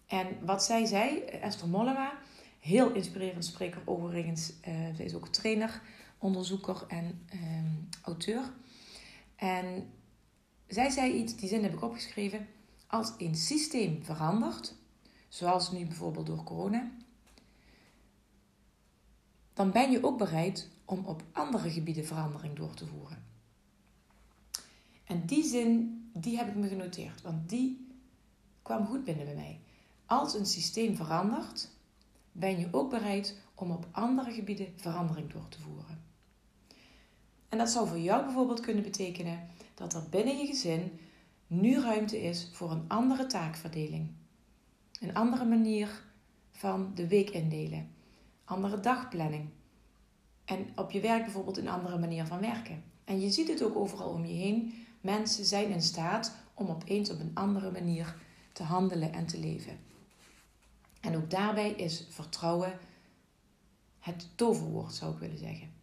en 0.06 0.26
wat 0.40 0.64
zij 0.64 0.84
zei, 0.84 1.18
Esther 1.18 1.68
Mollema, 1.68 2.12
heel 2.60 2.92
inspirerend 2.92 3.44
spreker 3.44 3.82
overigens. 3.84 4.52
Uh, 4.68 4.74
zij 4.94 5.04
is 5.04 5.14
ook 5.14 5.28
trainer, 5.28 5.80
onderzoeker 6.18 6.84
en 6.88 7.26
um, 7.32 7.88
auteur. 8.02 8.42
En 9.36 9.92
zij 10.66 10.90
zei 10.90 11.12
iets, 11.12 11.36
die 11.36 11.48
zin 11.48 11.62
heb 11.62 11.72
ik 11.72 11.82
opgeschreven. 11.82 12.46
Als 12.86 13.12
een 13.18 13.34
systeem 13.34 14.04
verandert, 14.04 14.74
zoals 15.28 15.72
nu 15.72 15.86
bijvoorbeeld 15.86 16.26
door 16.26 16.42
corona, 16.42 16.90
dan 19.52 19.70
ben 19.70 19.90
je 19.90 20.04
ook 20.04 20.18
bereid 20.18 20.68
om 20.84 21.04
op 21.04 21.22
andere 21.32 21.70
gebieden 21.70 22.06
verandering 22.06 22.56
door 22.56 22.74
te 22.74 22.86
voeren. 22.86 23.24
En 25.04 25.26
die 25.26 25.44
zin, 25.44 26.02
die 26.12 26.36
heb 26.36 26.48
ik 26.48 26.54
me 26.54 26.68
genoteerd, 26.68 27.22
want 27.22 27.48
die 27.48 27.88
kwam 28.62 28.86
goed 28.86 29.04
binnen 29.04 29.24
bij 29.24 29.34
mij. 29.34 29.60
Als 30.06 30.34
een 30.34 30.46
systeem 30.46 30.96
verandert, 30.96 31.70
ben 32.32 32.58
je 32.58 32.68
ook 32.70 32.90
bereid 32.90 33.38
om 33.54 33.70
op 33.70 33.86
andere 33.90 34.32
gebieden 34.32 34.72
verandering 34.76 35.32
door 35.32 35.48
te 35.48 35.60
voeren. 35.60 36.03
En 37.54 37.60
dat 37.60 37.70
zou 37.70 37.88
voor 37.88 37.98
jou 37.98 38.24
bijvoorbeeld 38.24 38.60
kunnen 38.60 38.82
betekenen 38.82 39.48
dat 39.74 39.94
er 39.94 40.08
binnen 40.10 40.38
je 40.38 40.46
gezin 40.46 40.98
nu 41.46 41.80
ruimte 41.80 42.22
is 42.22 42.48
voor 42.52 42.70
een 42.70 42.84
andere 42.88 43.26
taakverdeling. 43.26 44.10
Een 45.00 45.14
andere 45.14 45.44
manier 45.44 46.02
van 46.50 46.92
de 46.94 47.08
week 47.08 47.30
indelen. 47.30 47.90
Andere 48.44 48.80
dagplanning. 48.80 49.48
En 50.44 50.66
op 50.76 50.90
je 50.90 51.00
werk 51.00 51.22
bijvoorbeeld 51.22 51.56
een 51.56 51.68
andere 51.68 51.98
manier 51.98 52.24
van 52.26 52.40
werken. 52.40 52.82
En 53.04 53.20
je 53.20 53.30
ziet 53.30 53.48
het 53.48 53.62
ook 53.62 53.76
overal 53.76 54.08
om 54.08 54.24
je 54.24 54.34
heen. 54.34 54.86
Mensen 55.00 55.44
zijn 55.44 55.70
in 55.70 55.82
staat 55.82 56.34
om 56.54 56.68
opeens 56.68 57.10
op 57.10 57.20
een 57.20 57.34
andere 57.34 57.70
manier 57.70 58.16
te 58.52 58.62
handelen 58.62 59.12
en 59.12 59.26
te 59.26 59.38
leven. 59.38 59.78
En 61.00 61.16
ook 61.16 61.30
daarbij 61.30 61.70
is 61.70 62.06
vertrouwen 62.10 62.78
het 63.98 64.28
toverwoord, 64.34 64.94
zou 64.94 65.12
ik 65.12 65.18
willen 65.18 65.38
zeggen. 65.38 65.73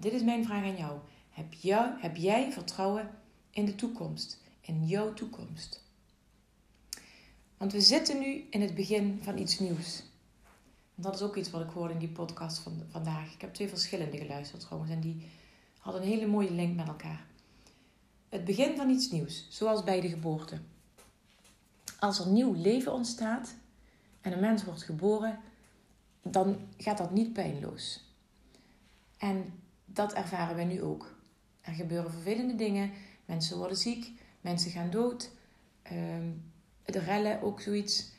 Dit 0.00 0.12
is 0.12 0.22
mijn 0.22 0.44
vraag 0.44 0.64
aan 0.64 0.76
jou. 0.76 0.98
Heb, 1.30 1.52
jou, 1.52 2.00
heb 2.00 2.16
jij 2.16 2.52
vertrouwen 2.52 3.10
in 3.50 3.64
de 3.64 3.74
toekomst? 3.74 4.40
In 4.60 4.86
jouw 4.86 5.12
toekomst? 5.12 5.84
Want 7.56 7.72
we 7.72 7.80
zitten 7.80 8.18
nu 8.18 8.46
in 8.50 8.60
het 8.60 8.74
begin 8.74 9.18
van 9.22 9.38
iets 9.38 9.58
nieuws. 9.58 10.02
dat 10.94 11.14
is 11.14 11.22
ook 11.22 11.36
iets 11.36 11.50
wat 11.50 11.62
ik 11.62 11.70
hoorde 11.70 11.92
in 11.92 11.98
die 11.98 12.08
podcast 12.08 12.58
van 12.58 12.82
vandaag. 12.90 13.34
Ik 13.34 13.40
heb 13.40 13.54
twee 13.54 13.68
verschillende 13.68 14.16
geluisterd 14.16 14.60
trouwens. 14.60 14.92
En 14.92 15.00
die 15.00 15.26
hadden 15.78 16.02
een 16.02 16.08
hele 16.08 16.26
mooie 16.26 16.52
link 16.52 16.76
met 16.76 16.88
elkaar. 16.88 17.26
Het 18.28 18.44
begin 18.44 18.76
van 18.76 18.90
iets 18.90 19.10
nieuws, 19.10 19.46
zoals 19.50 19.84
bij 19.84 20.00
de 20.00 20.08
geboorte. 20.08 20.58
Als 21.98 22.18
er 22.18 22.28
nieuw 22.28 22.52
leven 22.52 22.92
ontstaat, 22.92 23.54
en 24.20 24.32
een 24.32 24.40
mens 24.40 24.64
wordt 24.64 24.82
geboren, 24.82 25.38
dan 26.22 26.68
gaat 26.76 26.98
dat 26.98 27.10
niet 27.10 27.32
pijnloos. 27.32 28.04
En 29.18 29.61
dat 29.92 30.12
ervaren 30.12 30.56
we 30.56 30.62
nu 30.62 30.82
ook. 30.82 31.14
Er 31.60 31.72
gebeuren 31.72 32.10
vervelende 32.10 32.54
dingen, 32.54 32.90
mensen 33.24 33.56
worden 33.56 33.76
ziek, 33.76 34.12
mensen 34.40 34.70
gaan 34.70 34.90
dood, 34.90 35.30
um, 35.92 36.52
de 36.84 36.98
rellen 36.98 37.42
ook 37.42 37.60
zoiets. 37.60 38.12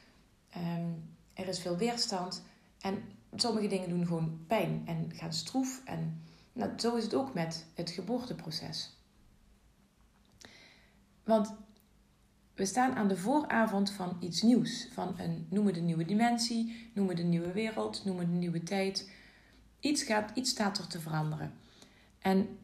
Ehm, 0.50 0.92
er 1.34 1.48
is 1.48 1.60
veel 1.60 1.78
weerstand 1.78 2.44
en 2.80 3.04
sommige 3.36 3.68
dingen 3.68 3.90
doen 3.90 4.06
gewoon 4.08 4.44
pijn 4.48 4.84
en 4.86 5.12
gaan 5.14 5.34
stroef. 5.34 5.82
En 5.86 6.22
nou, 6.54 6.80
zo 6.80 6.96
is 6.96 7.04
het 7.04 7.14
ook 7.14 7.34
met 7.34 7.66
het 7.74 7.90
geboorteproces. 7.90 8.98
Want 11.24 11.54
we 12.56 12.66
staan 12.66 12.96
aan 12.96 13.08
de 13.08 13.18
vooravond 13.18 13.92
van 13.92 14.18
iets 14.20 14.42
nieuws. 14.42 14.88
Van 14.92 15.20
een, 15.20 15.48
noem 15.50 15.66
het 15.66 15.78
een 15.78 15.86
nieuwe 15.86 16.06
dimensie, 16.06 16.92
noem 16.94 17.10
het 17.10 17.20
een 17.20 17.30
nieuwe 17.30 17.52
wereld, 17.52 18.06
noem 18.06 18.20
het 18.20 18.28
een 18.28 18.40
nieuwe 18.40 18.64
tijd. 18.64 19.12
Iets, 19.80 20.04
gaat, 20.04 20.38
iets 20.38 20.50
staat 20.50 20.78
er 20.78 20.88
te 20.88 21.00
veranderen. 21.00 21.54
En 22.24 22.58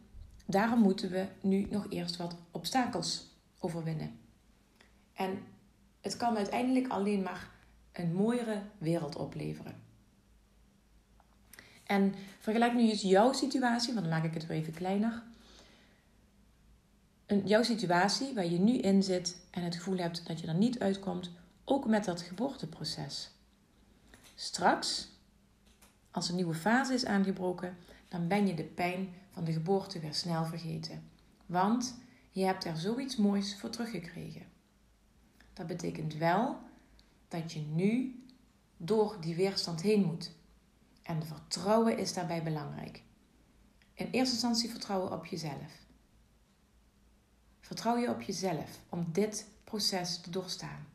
daarom 0.45 0.79
moeten 0.79 1.09
we 1.09 1.27
nu 1.41 1.67
nog 1.69 1.85
eerst 1.89 2.17
wat 2.17 2.35
obstakels 2.51 3.27
overwinnen. 3.59 4.19
En 5.13 5.39
het 6.01 6.17
kan 6.17 6.37
uiteindelijk 6.37 6.87
alleen 6.87 7.21
maar 7.21 7.49
een 7.91 8.13
mooiere 8.13 8.61
wereld 8.77 9.15
opleveren. 9.15 9.75
En 11.83 12.13
vergelijk 12.39 12.73
nu 12.73 12.89
eens 12.89 13.01
jouw 13.01 13.33
situatie, 13.33 13.93
want 13.93 14.05
dan 14.05 14.15
maak 14.15 14.25
ik 14.25 14.33
het 14.33 14.47
weer 14.47 14.57
even 14.57 14.73
kleiner 14.73 15.23
jouw 17.45 17.63
situatie 17.63 18.33
waar 18.33 18.45
je 18.45 18.59
nu 18.59 18.77
in 18.77 19.03
zit 19.03 19.37
en 19.51 19.63
het 19.63 19.75
gevoel 19.75 19.97
hebt 19.97 20.27
dat 20.27 20.39
je 20.39 20.47
er 20.47 20.53
niet 20.53 20.79
uitkomt, 20.79 21.31
ook 21.65 21.87
met 21.87 22.05
dat 22.05 22.21
geboorteproces. 22.21 23.31
Straks, 24.35 25.09
als 26.11 26.29
een 26.29 26.35
nieuwe 26.35 26.53
fase 26.53 26.93
is 26.93 27.05
aangebroken, 27.05 27.77
dan 28.07 28.27
ben 28.27 28.47
je 28.47 28.53
de 28.53 28.63
pijn 28.63 29.13
van 29.39 29.47
de 29.47 29.53
geboorte 29.53 29.99
weer 29.99 30.13
snel 30.13 30.45
vergeten. 30.45 31.03
Want 31.45 31.99
je 32.29 32.43
hebt 32.43 32.65
er 32.65 32.77
zoiets 32.77 33.15
moois 33.15 33.59
voor 33.59 33.69
teruggekregen. 33.69 34.45
Dat 35.53 35.67
betekent 35.67 36.13
wel 36.13 36.57
dat 37.27 37.51
je 37.51 37.59
nu 37.59 38.23
door 38.77 39.17
die 39.21 39.35
weerstand 39.35 39.81
heen 39.81 40.05
moet. 40.05 40.31
En 41.03 41.25
vertrouwen 41.25 41.97
is 41.97 42.13
daarbij 42.13 42.43
belangrijk. 42.43 43.03
In 43.93 44.05
eerste 44.05 44.33
instantie 44.33 44.69
vertrouwen 44.69 45.11
op 45.11 45.25
jezelf. 45.25 45.85
Vertrouw 47.59 47.97
je 47.97 48.09
op 48.09 48.21
jezelf 48.21 48.81
om 48.89 49.07
dit 49.11 49.47
proces 49.63 50.21
te 50.21 50.29
doorstaan. 50.29 50.87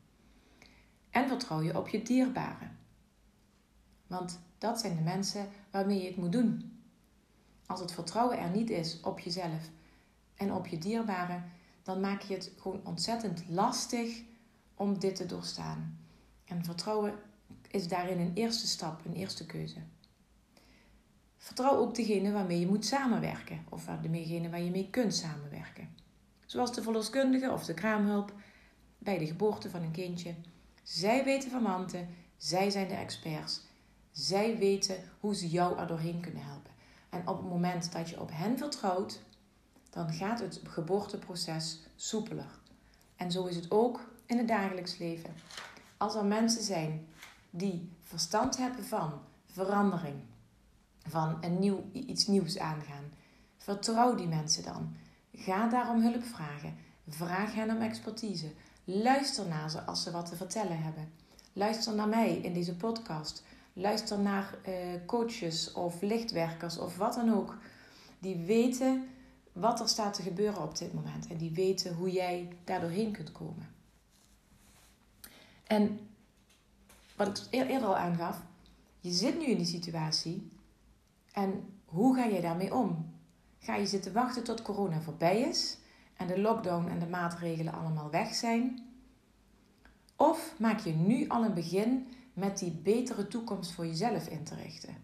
En 1.11 1.29
vertrouw 1.29 1.63
je 1.63 1.79
op 1.79 1.89
je 1.89 2.03
dierbaren. 2.03 2.79
Want 4.07 4.41
dat 4.59 4.81
zijn 4.81 4.97
de 4.97 5.03
mensen 5.03 5.49
waarmee 5.71 6.01
je 6.01 6.07
het 6.07 6.17
moet 6.17 6.33
doen. 6.33 6.74
Als 7.67 7.81
het 7.81 7.93
vertrouwen 7.93 8.39
er 8.39 8.51
niet 8.51 8.71
is 8.71 9.01
op 9.01 9.19
jezelf 9.19 9.71
en 10.35 10.53
op 10.53 10.67
je 10.67 10.79
dierbaren, 10.79 11.45
dan 11.83 12.01
maak 12.01 12.23
je 12.23 12.35
het 12.35 12.53
gewoon 12.59 12.81
ontzettend 12.85 13.43
lastig 13.49 14.23
om 14.75 14.99
dit 14.99 15.17
te 15.17 15.27
doorstaan. 15.27 15.99
En 16.45 16.65
vertrouwen 16.65 17.15
is 17.71 17.89
daarin 17.89 18.19
een 18.19 18.35
eerste 18.35 18.67
stap, 18.67 19.05
een 19.05 19.15
eerste 19.15 19.47
keuze. 19.47 19.79
Vertrouw 21.37 21.77
ook 21.77 21.95
degene 21.95 22.33
waarmee 22.33 22.61
je 22.61 22.67
moet 22.67 22.87
samenwerken, 22.87 23.65
of 23.69 23.85
degene 23.85 24.51
waar 24.51 24.63
je 24.63 24.71
mee 24.71 24.91
kunt 24.91 25.15
samenwerken. 25.15 25.89
Zoals 26.47 26.75
de 26.75 26.83
verloskundige 26.83 27.51
of 27.51 27.65
de 27.65 27.75
kraamhulp 27.75 28.33
bij 28.99 29.19
de 29.19 29.27
geboorte 29.27 29.71
van 29.71 29.83
een 29.83 29.91
kindje. 29.91 30.35
Zij 30.83 31.25
weten 31.25 31.51
van 31.51 31.63
zij 32.37 32.71
zijn 32.71 32.89
de 32.89 32.95
experts. 32.95 33.61
Zij 34.11 34.59
weten 34.59 34.97
hoe 35.21 35.35
ze 35.35 35.49
jou 35.49 35.79
er 35.79 35.87
doorheen 35.87 36.21
kunnen 36.21 36.45
helpen. 36.45 36.73
En 37.15 37.29
op 37.29 37.37
het 37.37 37.49
moment 37.49 37.93
dat 37.93 38.11
je 38.11 38.21
op 38.21 38.31
hen 38.33 38.59
vertrouwt, 38.59 39.21
dan 39.91 40.13
gaat 40.13 40.41
het 40.41 40.61
geboorteproces 40.65 41.81
soepeler. 41.97 42.61
En 43.17 43.33
zo 43.33 43.45
is 43.47 43.57
het 43.57 43.71
ook 43.71 44.01
in 44.27 44.39
het 44.39 44.49
dagelijks 44.49 44.99
leven. 44.99 45.35
Als 45.97 46.15
er 46.15 46.25
mensen 46.25 46.63
zijn 46.63 47.07
die 47.51 47.91
verstand 48.03 48.57
hebben 48.57 48.85
van 48.85 49.13
verandering, 49.47 50.15
van 51.09 51.37
een 51.41 51.59
nieuw, 51.59 51.85
iets 51.93 52.27
nieuws 52.27 52.59
aangaan, 52.59 53.05
vertrouw 53.57 54.15
die 54.15 54.29
mensen 54.29 54.63
dan. 54.63 54.97
Ga 55.33 55.69
daarom 55.69 56.03
hulp 56.03 56.25
vragen. 56.25 56.77
Vraag 57.09 57.55
hen 57.55 57.71
om 57.71 57.83
expertise. 57.83 58.53
Luister 58.85 59.47
naar 59.47 59.71
ze 59.71 59.83
als 59.83 60.03
ze 60.03 60.11
wat 60.11 60.27
te 60.27 60.37
vertellen 60.37 60.83
hebben. 60.83 61.13
Luister 61.53 61.95
naar 61.95 62.09
mij 62.09 62.37
in 62.37 62.53
deze 62.53 62.77
podcast. 62.77 63.45
Luister 63.77 64.19
naar 64.19 64.59
uh, 64.69 64.75
coaches 65.07 65.73
of 65.73 66.01
lichtwerkers 66.01 66.79
of 66.79 66.97
wat 66.97 67.15
dan 67.15 67.35
ook. 67.35 67.57
Die 68.19 68.37
weten 68.37 69.09
wat 69.53 69.81
er 69.81 69.89
staat 69.89 70.15
te 70.15 70.23
gebeuren 70.23 70.63
op 70.63 70.79
dit 70.79 70.93
moment. 70.93 71.27
En 71.27 71.37
die 71.37 71.51
weten 71.51 71.95
hoe 71.95 72.11
jij 72.11 72.49
daar 72.65 72.81
doorheen 72.81 73.13
kunt 73.13 73.33
komen. 73.33 73.75
En 75.67 75.99
wat 77.17 77.49
ik 77.51 77.69
eerder 77.69 77.87
al 77.89 77.97
aangaf, 77.97 78.43
je 79.01 79.11
zit 79.11 79.39
nu 79.39 79.45
in 79.45 79.57
die 79.57 79.67
situatie. 79.67 80.51
En 81.33 81.79
hoe 81.85 82.15
ga 82.17 82.29
jij 82.29 82.41
daarmee 82.41 82.75
om? 82.75 83.13
Ga 83.59 83.75
je 83.75 83.87
zitten 83.87 84.13
wachten 84.13 84.45
tot 84.45 84.63
corona 84.63 85.01
voorbij 85.01 85.41
is 85.41 85.79
en 86.17 86.27
de 86.27 86.41
lockdown 86.41 86.89
en 86.89 86.99
de 86.99 87.07
maatregelen 87.07 87.73
allemaal 87.73 88.11
weg 88.11 88.35
zijn? 88.35 88.89
Of 90.17 90.55
maak 90.59 90.81
je 90.81 90.93
nu 90.93 91.29
al 91.29 91.45
een 91.45 91.55
begin 91.55 92.07
met 92.35 92.59
die 92.59 92.71
betere 92.71 93.29
toekomst 93.29 93.73
voor 93.73 93.87
jezelf 93.87 94.29
in 94.29 94.45
te 94.45 94.55
richten? 94.55 94.97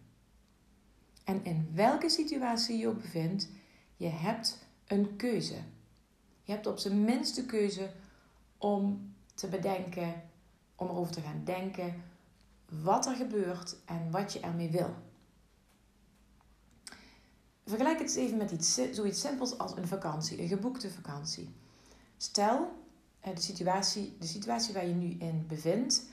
En 1.24 1.44
in 1.44 1.70
welke 1.74 2.08
situatie 2.08 2.78
je 2.78 2.88
ook 2.88 3.00
bevindt, 3.00 3.48
je 3.96 4.08
hebt 4.08 4.66
een 4.86 5.16
keuze. 5.16 5.58
Je 6.42 6.52
hebt 6.52 6.66
op 6.66 6.78
zijn 6.78 7.04
minst 7.04 7.36
de 7.36 7.46
keuze 7.46 7.90
om 8.58 9.12
te 9.34 9.48
bedenken, 9.48 10.22
om 10.74 10.88
erover 10.88 11.12
te 11.12 11.20
gaan 11.20 11.42
denken 11.44 12.02
wat 12.82 13.06
er 13.06 13.14
gebeurt 13.14 13.76
en 13.84 14.10
wat 14.10 14.32
je 14.32 14.40
ermee 14.40 14.70
wil. 14.70 14.94
Vergelijk 17.64 17.98
het 17.98 18.08
eens 18.08 18.16
even 18.16 18.36
met 18.36 18.50
iets, 18.50 18.74
zoiets 18.92 19.20
simpels 19.20 19.58
als 19.58 19.76
een 19.76 19.86
vakantie, 19.86 20.40
een 20.40 20.48
geboekte 20.48 20.90
vakantie. 20.90 21.54
Stel, 22.16 22.72
eh, 23.20 23.34
de 23.34 23.40
situatie, 23.40 24.16
de 24.18 24.26
situatie 24.26 24.74
waar 24.74 24.86
je 24.86 24.94
nu 24.94 25.16
in 25.18 25.44
bevindt, 25.46 26.08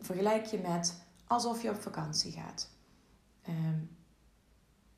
vergelijk 0.00 0.44
je 0.44 0.58
met 0.58 1.02
alsof 1.26 1.62
je 1.62 1.70
op 1.70 1.80
vakantie 1.80 2.32
gaat. 2.32 2.70
Ehm, 3.42 3.78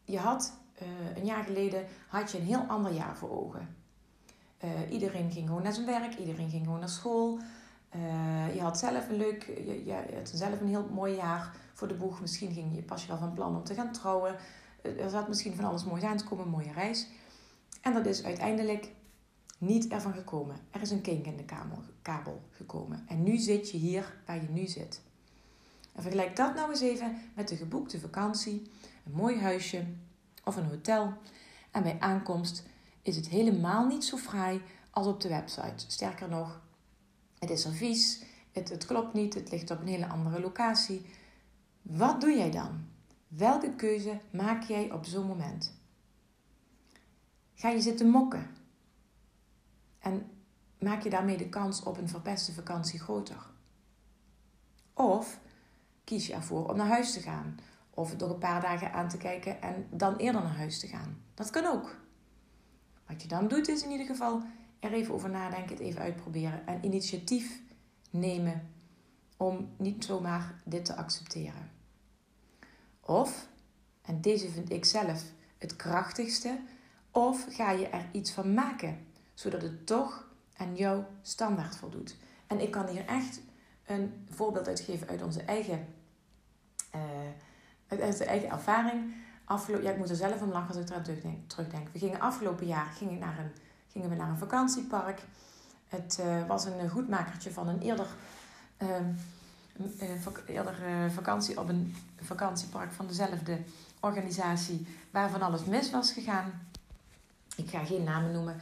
je 0.05 0.19
had 0.19 0.53
uh, 0.83 1.17
een 1.17 1.25
jaar 1.25 1.45
geleden 1.45 1.87
had 2.09 2.31
je 2.31 2.39
een 2.39 2.45
heel 2.45 2.65
ander 2.69 2.93
jaar 2.93 3.17
voor 3.17 3.31
ogen. 3.31 3.77
Uh, 4.65 4.93
iedereen 4.93 5.31
ging 5.31 5.47
gewoon 5.47 5.63
naar 5.63 5.73
zijn 5.73 5.87
werk, 5.87 6.15
iedereen 6.15 6.51
ging 6.51 6.65
gewoon 6.65 6.79
naar 6.79 6.89
school. 6.89 7.39
Uh, 7.97 8.55
je 8.55 8.61
had 8.61 8.79
zelf 8.79 9.09
een 9.09 9.17
leuk, 9.17 9.43
je, 9.47 9.85
je, 9.85 10.17
had 10.17 10.31
zelf 10.35 10.61
een 10.61 10.69
heel 10.69 10.89
mooi 10.93 11.15
jaar 11.15 11.57
voor 11.73 11.89
de 11.89 11.95
boeg. 11.95 12.21
Misschien 12.21 12.53
ging 12.53 12.75
je, 12.75 12.83
pas 12.83 13.03
je 13.03 13.09
wel 13.09 13.19
van 13.19 13.33
plan 13.33 13.57
om 13.57 13.65
te 13.65 13.75
gaan 13.75 13.93
trouwen. 13.93 14.37
Er 14.83 15.11
zat 15.11 15.29
misschien 15.29 15.55
van 15.55 15.65
alles 15.65 15.85
moois 15.85 16.03
aan 16.03 16.17
te 16.17 16.25
komen, 16.25 16.45
een 16.45 16.51
mooie 16.51 16.73
reis. 16.73 17.07
En 17.83 17.93
dat 17.93 18.07
is 18.07 18.25
uiteindelijk 18.25 18.89
niet 19.59 19.89
ervan 19.89 20.13
gekomen. 20.13 20.57
Er 20.71 20.81
is 20.81 20.91
een 20.91 21.01
kink 21.01 21.27
in 21.27 21.37
de 21.37 21.45
kabel, 22.03 22.43
gekomen. 22.51 23.05
En 23.07 23.23
nu 23.23 23.37
zit 23.37 23.71
je 23.71 23.77
hier 23.77 24.17
waar 24.27 24.43
je 24.43 24.49
nu 24.49 24.67
zit. 24.67 25.01
En 25.93 26.03
vergelijk 26.03 26.37
dat 26.37 26.55
nou 26.55 26.71
eens 26.71 26.81
even 26.81 27.17
met 27.35 27.49
de 27.49 27.57
geboekte 27.57 28.01
vakantie. 28.01 28.71
Een 29.05 29.13
mooi 29.13 29.39
huisje, 29.39 29.85
of 30.45 30.57
een 30.57 30.67
hotel. 30.67 31.13
En 31.71 31.83
bij 31.83 31.97
aankomst 32.01 32.67
is 33.03 33.17
het 33.17 33.29
helemaal 33.29 33.87
niet 33.87 34.05
zo 34.05 34.17
fraai 34.17 34.63
als 34.91 35.07
op 35.07 35.21
de 35.21 35.29
website. 35.29 35.85
Sterker 35.87 36.29
nog, 36.29 36.61
het 37.39 37.51
is 37.51 37.65
er 37.65 37.73
vies, 37.73 38.23
het 38.53 38.87
klopt 38.87 39.13
niet, 39.15 39.35
het 39.35 39.51
ligt 39.51 39.71
op 39.71 39.81
een 39.81 39.87
hele 39.87 40.09
andere 40.09 40.41
locatie. 40.41 41.07
Wat 41.83 42.21
doe 42.21 42.31
jij 42.31 42.51
dan? 42.51 42.87
Welke 43.29 43.75
keuze 43.75 44.21
maak 44.31 44.63
jij 44.63 44.93
op 44.93 45.05
zo'n 45.05 45.27
moment? 45.27 45.73
Ga 47.55 47.69
je 47.69 47.81
zitten 47.81 48.09
mokken? 48.09 48.51
Maak 50.89 51.03
je 51.03 51.11
daarmee 51.11 51.37
de 51.37 51.49
kans 51.49 51.83
op 51.83 51.99
een 51.99 52.09
verpeste 52.09 52.53
vakantie 52.53 52.99
groter? 52.99 53.47
Of 54.95 55.41
kies 56.05 56.27
je 56.27 56.33
ervoor 56.33 56.69
om 56.69 56.77
naar 56.77 56.87
huis 56.87 57.13
te 57.13 57.21
gaan 57.21 57.59
of 57.91 58.17
door 58.17 58.31
een 58.31 58.39
paar 58.39 58.61
dagen 58.61 58.93
aan 58.93 59.09
te 59.09 59.17
kijken 59.17 59.63
en 59.63 59.87
dan 59.91 60.17
eerder 60.17 60.43
naar 60.43 60.57
huis 60.57 60.81
te 60.81 60.87
gaan. 60.87 61.23
Dat 61.35 61.51
kan 61.51 61.67
ook. 61.67 61.97
Wat 63.07 63.23
je 63.23 63.29
dan 63.29 63.49
doet 63.49 63.69
is 63.69 63.83
in 63.83 63.91
ieder 63.91 64.07
geval 64.07 64.43
er 64.81 64.93
even 64.93 65.15
over 65.15 65.31
nadenken, 65.31 65.77
het 65.77 65.85
even 65.85 66.01
uitproberen 66.01 66.67
en 66.67 66.85
initiatief 66.85 67.61
nemen 68.11 68.71
om 69.37 69.69
niet 69.77 70.05
zomaar 70.05 70.61
dit 70.65 70.85
te 70.85 70.97
accepteren. 70.97 71.71
Of, 73.01 73.49
en 74.03 74.21
deze 74.21 74.51
vind 74.51 74.73
ik 74.73 74.85
zelf 74.85 75.25
het 75.59 75.77
krachtigste, 75.77 76.61
of 77.11 77.47
ga 77.51 77.71
je 77.71 77.89
er 77.89 78.09
iets 78.13 78.31
van 78.31 78.55
maken, 78.55 79.07
zodat 79.35 79.63
het 79.63 79.87
toch 79.87 80.28
aan 80.59 80.77
jouw 80.77 81.07
standaard 81.23 81.77
voldoet. 81.77 82.17
En 82.47 82.61
ik 82.61 82.71
kan 82.71 82.87
hier 82.87 83.07
echt 83.07 83.41
een 83.87 84.27
voorbeeld 84.31 84.69
uitgeven 84.69 85.09
uit 85.09 85.23
onze 85.23 85.43
eigen 85.43 85.87
uh, 86.95 87.01
uit, 88.03 88.21
eigen 88.21 88.51
ervaring. 88.51 89.15
Afgelopen, 89.45 89.87
ja, 89.87 89.93
ik 89.93 89.99
moet 89.99 90.11
er 90.11 90.17
zelf 90.17 90.43
om 90.43 90.51
lachen 90.51 90.69
als 90.69 90.77
ik 90.77 90.89
eraan 90.89 91.47
terugdenk. 91.47 91.89
We 91.93 91.99
gingen 91.99 92.21
afgelopen 92.21 92.67
jaar 92.67 92.87
gingen, 92.87 93.19
naar 93.19 93.39
een, 93.39 93.51
gingen 93.93 94.09
we 94.09 94.15
naar 94.15 94.29
een 94.29 94.39
vakantiepark. 94.39 95.21
Het 95.89 96.19
uh, 96.21 96.47
was 96.47 96.65
een 96.65 96.91
goedmakertje 96.91 97.51
van 97.51 97.69
een 97.69 97.81
eerder, 97.81 98.07
uh, 98.79 98.89
een, 99.77 100.15
eerder 100.47 100.77
vakantie 101.11 101.61
op 101.61 101.69
een 101.69 101.95
vakantiepark 102.21 102.93
van 102.93 103.07
dezelfde 103.07 103.59
organisatie 104.01 104.87
waar 105.11 105.31
van 105.31 105.43
alles 105.43 105.65
mis 105.65 105.91
was 105.91 106.13
gegaan. 106.13 106.69
Ik 107.57 107.71
ga 107.71 107.85
geen 107.85 108.05
namen 108.05 108.33
noemen. 108.33 108.61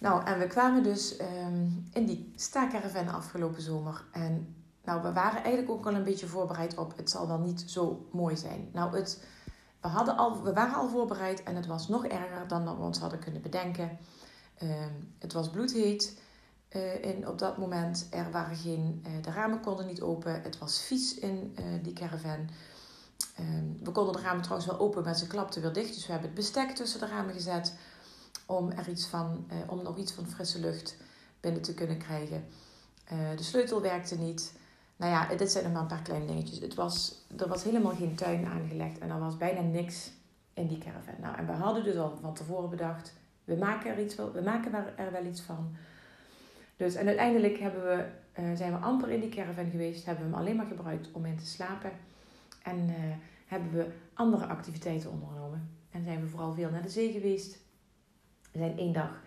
Nou, 0.00 0.24
en 0.24 0.38
we 0.38 0.46
kwamen 0.46 0.82
dus 0.82 1.20
um, 1.20 1.88
in 1.92 2.06
die 2.06 2.32
staakerven 2.36 3.08
afgelopen 3.08 3.62
zomer. 3.62 4.04
En 4.12 4.54
nou, 4.84 5.02
we 5.02 5.12
waren 5.12 5.42
eigenlijk 5.42 5.70
ook 5.70 5.86
al 5.86 5.94
een 5.94 6.04
beetje 6.04 6.26
voorbereid 6.26 6.78
op 6.78 6.96
het 6.96 7.10
zal 7.10 7.28
wel 7.28 7.38
niet 7.38 7.64
zo 7.66 8.08
mooi 8.12 8.36
zijn. 8.36 8.68
Nou, 8.72 8.96
het, 8.96 9.24
we, 9.80 9.88
hadden 9.88 10.16
al, 10.16 10.42
we 10.42 10.52
waren 10.52 10.74
al 10.74 10.88
voorbereid 10.88 11.42
en 11.42 11.56
het 11.56 11.66
was 11.66 11.88
nog 11.88 12.06
erger 12.06 12.48
dan 12.48 12.64
we 12.64 12.82
ons 12.82 12.98
hadden 12.98 13.18
kunnen 13.18 13.42
bedenken. 13.42 13.98
Ehm, 14.58 14.92
het 15.18 15.32
was 15.32 15.50
bloedheet 15.50 16.20
uh, 16.76 17.28
op 17.28 17.38
dat 17.38 17.58
moment. 17.58 18.06
Er 18.10 18.30
waren 18.30 18.56
geen, 18.56 19.04
uh, 19.06 19.22
de 19.22 19.30
ramen 19.30 19.60
konden 19.60 19.86
niet 19.86 20.00
open. 20.00 20.42
Het 20.42 20.58
was 20.58 20.82
vies 20.82 21.18
in 21.18 21.56
uh, 21.58 21.64
die 21.82 21.92
caravan. 21.92 22.48
Ehm, 23.36 23.64
we 23.82 23.90
konden 23.90 24.12
de 24.12 24.20
ramen 24.20 24.42
trouwens 24.42 24.70
wel 24.70 24.78
open, 24.78 25.04
maar 25.04 25.16
ze 25.16 25.26
klapten 25.26 25.62
weer 25.62 25.72
dicht. 25.72 25.94
Dus 25.94 26.06
we 26.06 26.12
hebben 26.12 26.30
het 26.30 26.38
bestek 26.38 26.70
tussen 26.70 27.00
de 27.00 27.06
ramen 27.06 27.34
gezet 27.34 27.74
om, 28.50 28.70
er 28.70 28.88
iets 28.88 29.06
van, 29.06 29.46
om 29.66 29.82
nog 29.82 29.96
iets 29.96 30.12
van 30.12 30.26
frisse 30.26 30.60
lucht 30.60 30.96
binnen 31.40 31.62
te 31.62 31.74
kunnen 31.74 31.98
krijgen. 31.98 32.44
de 33.36 33.42
sleutel 33.42 33.80
werkte 33.80 34.18
niet. 34.18 34.52
Nou 34.96 35.12
ja, 35.12 35.36
dit 35.36 35.50
zijn 35.50 35.64
nog 35.64 35.72
maar 35.72 35.82
een 35.82 35.88
paar 35.88 36.02
kleine 36.02 36.26
dingetjes. 36.26 36.58
Het 36.60 36.74
was, 36.74 37.24
er 37.38 37.48
was 37.48 37.64
helemaal 37.64 37.94
geen 37.94 38.14
tuin 38.14 38.46
aangelegd 38.46 38.98
en 38.98 39.10
er 39.10 39.18
was 39.18 39.36
bijna 39.36 39.60
niks 39.60 40.10
in 40.54 40.66
die 40.66 40.78
caravan. 40.78 41.14
Nou, 41.20 41.36
en 41.36 41.46
we 41.46 41.52
hadden 41.52 41.84
dus 41.84 41.96
al 41.96 42.18
van 42.20 42.34
tevoren 42.34 42.70
bedacht, 42.70 43.12
we 43.44 43.56
maken 43.56 43.90
er, 43.90 44.00
iets, 44.00 44.14
we 44.14 44.40
maken 44.44 44.98
er 44.98 45.12
wel 45.12 45.24
iets 45.24 45.40
van. 45.40 45.76
Dus, 46.76 46.94
en 46.94 47.06
uiteindelijk 47.06 47.58
hebben 47.58 47.82
we, 47.82 48.06
uh, 48.42 48.56
zijn 48.56 48.72
we 48.72 48.78
amper 48.78 49.10
in 49.10 49.20
die 49.20 49.28
caravan 49.28 49.70
geweest, 49.70 50.04
hebben 50.04 50.24
we 50.24 50.30
hem 50.30 50.40
alleen 50.40 50.56
maar 50.56 50.66
gebruikt 50.66 51.08
om 51.12 51.24
in 51.24 51.36
te 51.36 51.46
slapen. 51.46 51.90
En 52.62 52.94
hebben 53.46 53.72
we 53.72 53.86
andere 54.14 54.46
activiteiten 54.46 55.10
ondernomen. 55.10 55.70
En 55.90 56.04
zijn 56.04 56.20
we 56.20 56.28
vooral 56.28 56.52
veel 56.52 56.70
naar 56.70 56.82
de 56.82 56.88
zee 56.88 57.12
geweest. 57.12 57.58
We 58.52 58.58
zijn 58.58 58.78
één 58.78 58.92
dag, 58.92 59.22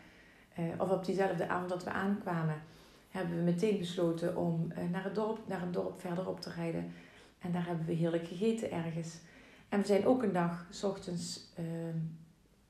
uh, 0.60 0.66
of 0.78 0.90
op 0.90 1.06
diezelfde 1.06 1.48
avond 1.48 1.70
dat 1.70 1.84
we 1.84 1.90
aankwamen, 1.90 2.62
hebben 3.10 3.38
we 3.38 3.44
meteen 3.44 3.78
besloten 3.78 4.38
om 4.38 4.68
naar, 4.92 5.04
het 5.04 5.16
dorp, 5.16 5.40
naar 5.48 5.62
een 5.62 5.72
dorp 5.72 6.00
verderop 6.00 6.40
te 6.42 6.50
rijden. 6.50 6.92
En 7.40 7.52
daar 7.52 7.66
hebben 7.66 7.86
we 7.86 7.94
heerlijk 7.94 8.28
gegeten 8.28 8.72
ergens. 8.72 9.18
En 9.70 9.80
we 9.80 9.86
zijn 9.86 10.06
ook 10.06 10.24
een 10.24 10.34
dag, 10.34 10.66
s 10.70 10.84
ochtends, 10.84 11.52
ehm, 11.56 11.98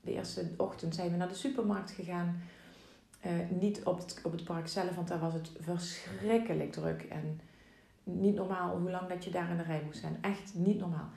de 0.01 0.13
eerste 0.13 0.51
ochtend, 0.57 0.95
zijn 0.95 1.11
we 1.11 1.17
naar 1.17 1.27
de 1.27 1.33
supermarkt 1.33 1.91
gegaan. 1.91 2.41
Uh, 3.25 3.31
niet 3.49 3.83
op 3.83 3.97
het, 3.97 4.19
op 4.23 4.31
het 4.31 4.43
park 4.43 4.67
zelf, 4.67 4.95
want 4.95 5.07
daar 5.07 5.19
was 5.19 5.33
het 5.33 5.51
verschrikkelijk 5.59 6.71
druk. 6.71 7.01
En 7.01 7.39
niet 8.03 8.35
normaal 8.35 8.77
hoe 8.77 8.91
lang 8.91 9.09
dat 9.09 9.23
je 9.23 9.31
daar 9.31 9.49
in 9.49 9.57
de 9.57 9.63
rij 9.63 9.81
moest 9.85 9.99
zijn. 9.99 10.17
Echt 10.21 10.53
niet 10.53 10.79
normaal. 10.79 11.09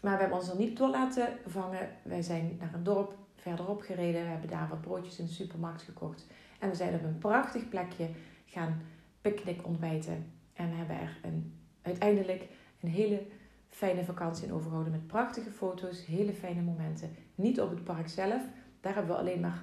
Maar 0.00 0.14
we 0.14 0.20
hebben 0.20 0.38
ons 0.38 0.48
er 0.48 0.56
niet 0.56 0.76
door 0.76 0.88
laten 0.88 1.28
vangen. 1.46 1.88
Wij 2.02 2.22
zijn 2.22 2.56
naar 2.60 2.74
een 2.74 2.82
dorp 2.82 3.14
verderop 3.40 3.80
gereden. 3.80 4.22
We 4.22 4.28
hebben 4.28 4.50
daar 4.50 4.68
wat 4.68 4.80
broodjes 4.80 5.18
in 5.18 5.24
de 5.24 5.32
supermarkt 5.32 5.82
gekocht. 5.82 6.26
En 6.58 6.68
we 6.68 6.74
zijn 6.74 6.94
op 6.94 7.02
een 7.02 7.18
prachtig 7.18 7.68
plekje 7.68 8.08
gaan 8.44 8.82
picknick 9.20 9.66
ontbijten. 9.66 10.32
En 10.52 10.76
hebben 10.76 11.00
er 11.00 11.18
een, 11.22 11.54
uiteindelijk 11.82 12.48
een 12.80 12.88
hele 12.88 13.22
fijne 13.68 14.04
vakantie 14.04 14.46
in 14.46 14.52
overgehouden. 14.52 14.92
Met 14.92 15.06
prachtige 15.06 15.50
foto's, 15.50 16.06
hele 16.06 16.32
fijne 16.32 16.62
momenten. 16.62 17.16
Niet 17.34 17.60
op 17.60 17.70
het 17.70 17.84
park 17.84 18.08
zelf. 18.08 18.42
Daar 18.80 18.94
hebben 18.94 19.14
we 19.14 19.20
alleen 19.20 19.40
maar 19.40 19.62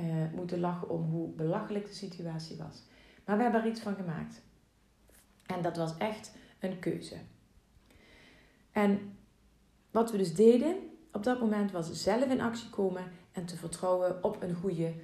uh, 0.00 0.06
moeten 0.34 0.60
lachen 0.60 0.88
om 0.88 1.02
hoe 1.10 1.28
belachelijk 1.28 1.86
de 1.86 1.94
situatie 1.94 2.56
was. 2.56 2.82
Maar 3.24 3.36
we 3.36 3.42
hebben 3.42 3.60
er 3.60 3.68
iets 3.68 3.80
van 3.80 3.94
gemaakt. 3.94 4.42
En 5.46 5.62
dat 5.62 5.76
was 5.76 5.96
echt 5.96 6.36
een 6.58 6.78
keuze. 6.78 7.16
En 8.72 9.16
wat 9.90 10.10
we 10.10 10.16
dus 10.16 10.34
deden 10.34 10.76
op 11.12 11.22
dat 11.24 11.40
moment 11.40 11.72
was 11.72 12.02
zelf 12.02 12.24
in 12.24 12.40
actie 12.40 12.70
komen 12.70 13.04
en 13.32 13.46
te 13.46 13.56
vertrouwen 13.56 14.24
op 14.24 14.42
een 14.42 14.54
goede 14.54 14.94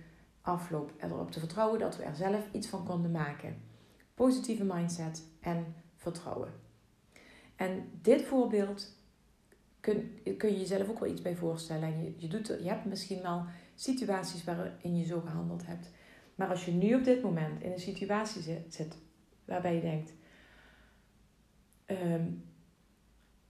afloop. 0.41 0.93
En 0.97 1.11
erop 1.11 1.31
te 1.31 1.39
vertrouwen 1.39 1.79
dat 1.79 1.97
we 1.97 2.03
er 2.03 2.17
zelf 2.17 2.49
iets 2.53 2.69
van 2.69 2.85
konden 2.85 3.11
maken. 3.11 3.63
Positieve 4.15 4.65
mindset 4.65 5.23
en 5.41 5.75
vertrouwen. 5.97 6.53
En 7.57 7.91
dit 8.03 8.23
voorbeeld 8.23 8.95
kun, 9.81 10.21
kun 10.37 10.53
je 10.53 10.59
jezelf 10.59 10.89
ook 10.89 10.99
wel 10.99 11.11
iets 11.11 11.23
bij 11.23 11.37
voorstellen. 11.37 11.83
En 11.83 12.03
je, 12.03 12.15
je, 12.17 12.29
doet, 12.29 12.47
je 12.47 12.69
hebt 12.69 12.85
misschien 12.85 13.23
wel 13.23 13.45
situaties 13.75 14.45
waarin 14.45 14.97
je 14.97 15.05
zo 15.05 15.21
gehandeld 15.21 15.67
hebt. 15.67 15.91
Maar 16.35 16.49
als 16.49 16.65
je 16.65 16.73
nu 16.73 16.95
op 16.95 17.05
dit 17.05 17.23
moment 17.23 17.63
in 17.63 17.73
een 17.73 17.79
situatie 17.79 18.43
zit, 18.69 18.97
waarbij 19.45 19.75
je 19.75 19.81
denkt: 19.81 20.13
ehm, 21.85 22.27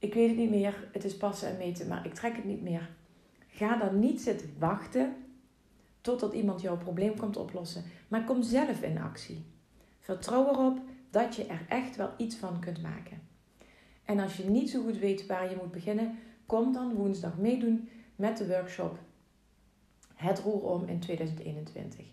Ik 0.07 0.15
weet 0.15 0.29
het 0.29 0.37
niet 0.37 0.51
meer, 0.51 0.89
het 0.93 1.05
is 1.05 1.17
passen 1.17 1.49
en 1.49 1.57
meten, 1.57 1.89
maar 1.89 2.07
ik 2.07 2.15
trek 2.15 2.37
het 2.37 2.45
niet 2.45 2.63
meer. 2.63 2.91
Ga 3.49 3.77
dan 3.77 3.99
niet 3.99 4.21
zitten 4.21 4.55
wachten 4.59 5.15
totdat 6.01 6.33
iemand 6.33 6.61
jouw 6.61 6.77
probleem 6.77 7.17
komt 7.17 7.37
oplossen, 7.37 7.85
maar 8.09 8.25
kom 8.25 8.43
zelf 8.43 8.83
in 8.83 8.99
actie. 8.99 9.45
Vertrouw 10.01 10.49
erop 10.49 10.79
dat 11.11 11.37
je 11.37 11.47
er 11.47 11.65
echt 11.69 11.97
wel 11.97 12.11
iets 12.17 12.37
van 12.37 12.61
kunt 12.61 12.83
maken. 12.83 13.21
En 14.05 14.19
als 14.19 14.37
je 14.37 14.45
niet 14.45 14.71
zo 14.71 14.83
goed 14.83 14.99
weet 14.99 15.27
waar 15.27 15.51
je 15.51 15.57
moet 15.57 15.73
beginnen, 15.73 16.19
kom 16.47 16.73
dan 16.73 16.95
woensdag 16.95 17.37
meedoen 17.37 17.89
met 18.17 18.37
de 18.37 18.47
workshop 18.47 18.99
Het 20.15 20.39
Roer 20.39 20.63
om 20.63 20.85
in 20.85 21.01
2021. 21.01 22.07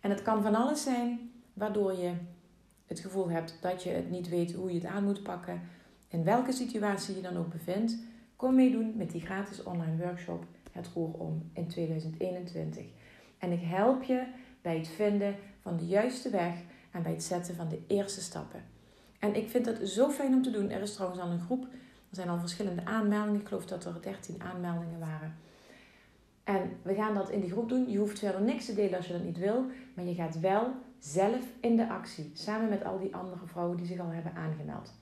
En 0.00 0.10
het 0.10 0.22
kan 0.22 0.42
van 0.42 0.54
alles 0.54 0.82
zijn 0.82 1.30
waardoor 1.52 1.92
je 1.92 2.12
het 2.86 3.00
gevoel 3.00 3.30
hebt 3.30 3.58
dat 3.60 3.82
je 3.82 3.90
het 3.90 4.10
niet 4.10 4.28
weet 4.28 4.52
hoe 4.52 4.68
je 4.68 4.74
het 4.74 4.84
aan 4.84 5.04
moet 5.04 5.22
pakken. 5.22 5.62
In 6.08 6.24
welke 6.24 6.52
situatie 6.52 7.14
je 7.14 7.22
dan 7.22 7.36
ook 7.36 7.50
bevindt, 7.50 7.96
kom 8.36 8.54
meedoen 8.54 8.96
met 8.96 9.10
die 9.10 9.20
gratis 9.20 9.62
online 9.62 9.96
workshop 9.96 10.44
Het 10.72 10.88
Roer 10.94 11.12
om 11.12 11.50
in 11.52 11.66
2021. 11.66 12.84
En 13.38 13.52
ik 13.52 13.60
help 13.62 14.02
je 14.02 14.26
bij 14.62 14.76
het 14.76 14.88
vinden 14.88 15.36
van 15.62 15.76
de 15.76 15.86
juiste 15.86 16.30
weg 16.30 16.54
en 16.90 17.02
bij 17.02 17.12
het 17.12 17.22
zetten 17.22 17.54
van 17.54 17.68
de 17.68 17.80
eerste 17.86 18.20
stappen. 18.20 18.62
En 19.18 19.34
ik 19.34 19.48
vind 19.48 19.66
het 19.66 19.88
zo 19.88 20.10
fijn 20.10 20.34
om 20.34 20.42
te 20.42 20.50
doen. 20.50 20.70
Er 20.70 20.80
is 20.80 20.94
trouwens 20.94 21.20
al 21.20 21.30
een 21.30 21.40
groep. 21.40 21.62
Er 21.62 22.16
zijn 22.16 22.28
al 22.28 22.38
verschillende 22.38 22.84
aanmeldingen. 22.84 23.40
Ik 23.40 23.46
geloof 23.48 23.66
dat 23.66 23.84
er 23.84 24.02
13 24.02 24.42
aanmeldingen 24.42 24.98
waren. 24.98 25.36
En 26.44 26.70
we 26.82 26.94
gaan 26.94 27.14
dat 27.14 27.30
in 27.30 27.40
die 27.40 27.50
groep 27.50 27.68
doen. 27.68 27.90
Je 27.90 27.98
hoeft 27.98 28.18
verder 28.18 28.42
niks 28.42 28.64
te 28.64 28.74
delen 28.74 28.96
als 28.96 29.06
je 29.06 29.12
dat 29.12 29.24
niet 29.24 29.38
wil. 29.38 29.64
Maar 29.94 30.04
je 30.04 30.14
gaat 30.14 30.40
wel 30.40 30.72
zelf 30.98 31.44
in 31.60 31.76
de 31.76 31.88
actie. 31.88 32.30
Samen 32.34 32.68
met 32.68 32.84
al 32.84 32.98
die 32.98 33.14
andere 33.14 33.46
vrouwen 33.46 33.76
die 33.76 33.86
zich 33.86 33.98
al 33.98 34.10
hebben 34.10 34.34
aangemeld. 34.34 34.92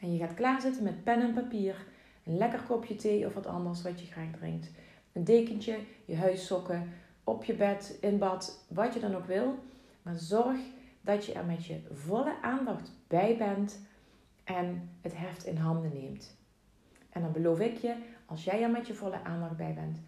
En 0.00 0.12
je 0.12 0.18
gaat 0.18 0.34
klaarzitten 0.34 0.82
met 0.82 1.04
pen 1.04 1.20
en 1.20 1.32
papier. 1.32 1.86
Een 2.24 2.36
lekker 2.36 2.62
kopje 2.62 2.94
thee 2.94 3.26
of 3.26 3.34
wat 3.34 3.46
anders 3.46 3.82
wat 3.82 4.00
je 4.00 4.06
graag 4.06 4.30
drinkt. 4.30 4.70
Een 5.12 5.24
dekentje, 5.24 5.78
je 6.04 6.16
huissokken, 6.16 6.92
op 7.24 7.44
je 7.44 7.54
bed, 7.54 7.98
in 8.00 8.18
bad, 8.18 8.66
wat 8.68 8.94
je 8.94 9.00
dan 9.00 9.14
ook 9.14 9.26
wil. 9.26 9.58
Maar 10.02 10.16
zorg 10.16 10.58
dat 11.00 11.26
je 11.26 11.32
er 11.32 11.44
met 11.44 11.66
je 11.66 11.80
volle 11.92 12.42
aandacht 12.42 12.92
bij 13.06 13.36
bent 13.36 13.80
en 14.44 14.90
het 15.00 15.16
heft 15.16 15.44
in 15.44 15.56
handen 15.56 15.92
neemt. 15.94 16.36
En 17.10 17.22
dan 17.22 17.32
beloof 17.32 17.60
ik 17.60 17.76
je, 17.76 17.94
als 18.26 18.44
jij 18.44 18.62
er 18.62 18.70
met 18.70 18.86
je 18.86 18.94
volle 18.94 19.22
aandacht 19.22 19.56
bij 19.56 19.74
bent, 19.74 20.00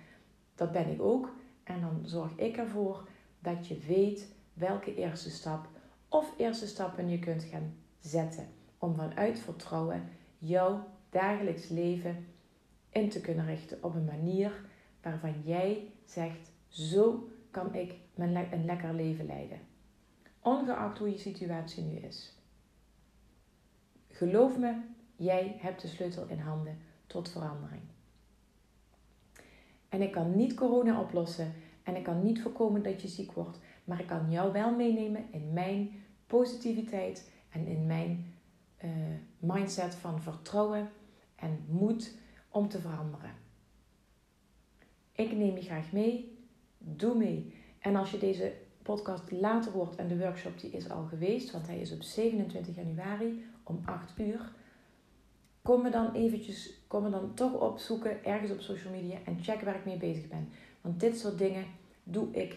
dat 0.54 0.72
ben 0.72 0.90
ik 0.90 1.02
ook. 1.02 1.32
En 1.64 1.80
dan 1.80 2.00
zorg 2.04 2.36
ik 2.36 2.56
ervoor 2.56 3.08
dat 3.38 3.66
je 3.66 3.78
weet 3.86 4.34
welke 4.54 4.94
eerste 4.94 5.30
stap 5.30 5.68
of 6.08 6.34
eerste 6.36 6.66
stappen 6.66 7.08
je 7.08 7.18
kunt 7.18 7.42
gaan 7.42 7.74
zetten. 8.00 8.61
Om 8.82 8.94
vanuit 8.94 9.38
vertrouwen 9.38 10.08
jouw 10.38 10.88
dagelijks 11.10 11.68
leven 11.68 12.26
in 12.90 13.08
te 13.08 13.20
kunnen 13.20 13.46
richten 13.46 13.78
op 13.82 13.94
een 13.94 14.04
manier 14.04 14.64
waarvan 15.02 15.42
jij 15.44 15.92
zegt: 16.04 16.50
zo 16.68 17.28
kan 17.50 17.74
ik 17.74 17.94
mijn 18.14 18.52
een 18.52 18.64
lekker 18.64 18.94
leven 18.94 19.26
leiden 19.26 19.58
ongeacht 20.42 20.98
hoe 20.98 21.10
je 21.10 21.18
situatie 21.18 21.82
nu 21.82 21.96
is. 21.96 22.32
Geloof 24.08 24.58
me, 24.58 24.80
jij 25.16 25.56
hebt 25.58 25.80
de 25.80 25.88
sleutel 25.88 26.26
in 26.28 26.38
handen 26.38 26.78
tot 27.06 27.30
verandering. 27.30 27.82
En 29.88 30.02
ik 30.02 30.12
kan 30.12 30.36
niet 30.36 30.54
corona 30.54 31.00
oplossen 31.00 31.52
en 31.82 31.96
ik 31.96 32.04
kan 32.04 32.22
niet 32.22 32.42
voorkomen 32.42 32.82
dat 32.82 33.02
je 33.02 33.08
ziek 33.08 33.32
wordt, 33.32 33.58
maar 33.84 34.00
ik 34.00 34.06
kan 34.06 34.30
jou 34.30 34.52
wel 34.52 34.74
meenemen 34.74 35.32
in 35.32 35.52
mijn 35.52 36.04
positiviteit 36.26 37.30
en 37.50 37.66
in 37.66 37.86
mijn 37.86 38.31
uh, 38.84 38.90
mindset 39.38 39.94
van 39.94 40.22
vertrouwen 40.22 40.90
en 41.34 41.64
moed 41.68 42.14
om 42.48 42.68
te 42.68 42.78
veranderen. 42.78 43.30
Ik 45.12 45.32
neem 45.32 45.56
je 45.56 45.62
graag 45.62 45.92
mee. 45.92 46.38
Doe 46.78 47.14
mee. 47.14 47.54
En 47.78 47.96
als 47.96 48.10
je 48.10 48.18
deze 48.18 48.54
podcast 48.82 49.30
later 49.30 49.72
wordt 49.72 49.96
en 49.96 50.08
de 50.08 50.18
workshop 50.18 50.60
die 50.60 50.70
is 50.70 50.90
al 50.90 51.04
geweest, 51.04 51.50
want 51.50 51.66
hij 51.66 51.80
is 51.80 51.92
op 51.92 52.02
27 52.02 52.74
januari 52.74 53.44
om 53.62 53.80
8 53.84 54.18
uur. 54.18 54.52
Kom 55.62 55.82
me 55.82 55.90
dan 55.90 56.14
eventjes, 56.14 56.80
kom 56.86 57.02
me 57.02 57.10
dan 57.10 57.34
toch 57.34 57.60
opzoeken 57.60 58.24
ergens 58.24 58.50
op 58.50 58.60
social 58.60 58.92
media 58.92 59.18
en 59.24 59.42
check 59.42 59.60
waar 59.60 59.76
ik 59.76 59.84
mee 59.84 59.96
bezig 59.96 60.28
ben. 60.28 60.48
Want 60.80 61.00
dit 61.00 61.18
soort 61.18 61.38
dingen 61.38 61.64
doe 62.02 62.30
ik 62.30 62.56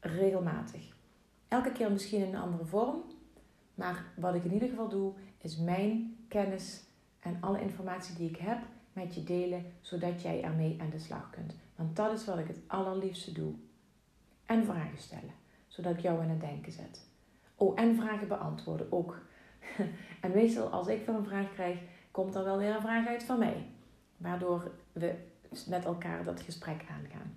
regelmatig. 0.00 0.96
Elke 1.48 1.72
keer 1.72 1.92
misschien 1.92 2.20
in 2.20 2.34
een 2.34 2.40
andere 2.40 2.64
vorm, 2.64 3.02
maar 3.74 4.04
wat 4.16 4.34
ik 4.34 4.44
in 4.44 4.52
ieder 4.52 4.68
geval 4.68 4.88
doe, 4.88 5.12
is 5.38 5.56
mijn 5.56 6.16
kennis 6.28 6.82
en 7.20 7.36
alle 7.40 7.60
informatie 7.60 8.16
die 8.16 8.28
ik 8.28 8.36
heb 8.36 8.58
met 8.92 9.14
je 9.14 9.24
delen, 9.24 9.64
zodat 9.80 10.22
jij 10.22 10.42
ermee 10.42 10.76
aan 10.80 10.90
de 10.90 10.98
slag 10.98 11.30
kunt. 11.30 11.54
Want 11.76 11.96
dat 11.96 12.12
is 12.12 12.24
wat 12.24 12.38
ik 12.38 12.46
het 12.46 12.60
allerliefste 12.66 13.32
doe. 13.32 13.54
En 14.46 14.64
vragen 14.64 14.98
stellen 14.98 15.46
zodat 15.78 15.92
ik 15.92 16.00
jou 16.00 16.22
in 16.22 16.28
het 16.28 16.40
denken 16.40 16.72
zet. 16.72 17.06
Oh, 17.54 17.80
en 17.80 17.96
vragen 17.96 18.28
beantwoorden 18.28 18.92
ook. 18.92 19.20
en 20.20 20.30
meestal 20.34 20.68
als 20.68 20.86
ik 20.86 21.04
van 21.04 21.14
een 21.14 21.24
vraag 21.24 21.52
krijg, 21.52 21.78
komt 22.10 22.34
er 22.34 22.44
wel 22.44 22.58
weer 22.58 22.74
een 22.74 22.80
vraag 22.80 23.06
uit 23.06 23.22
van 23.22 23.38
mij. 23.38 23.66
Waardoor 24.16 24.70
we 24.92 25.14
met 25.66 25.84
elkaar 25.84 26.24
dat 26.24 26.40
gesprek 26.40 26.84
aangaan. 26.90 27.36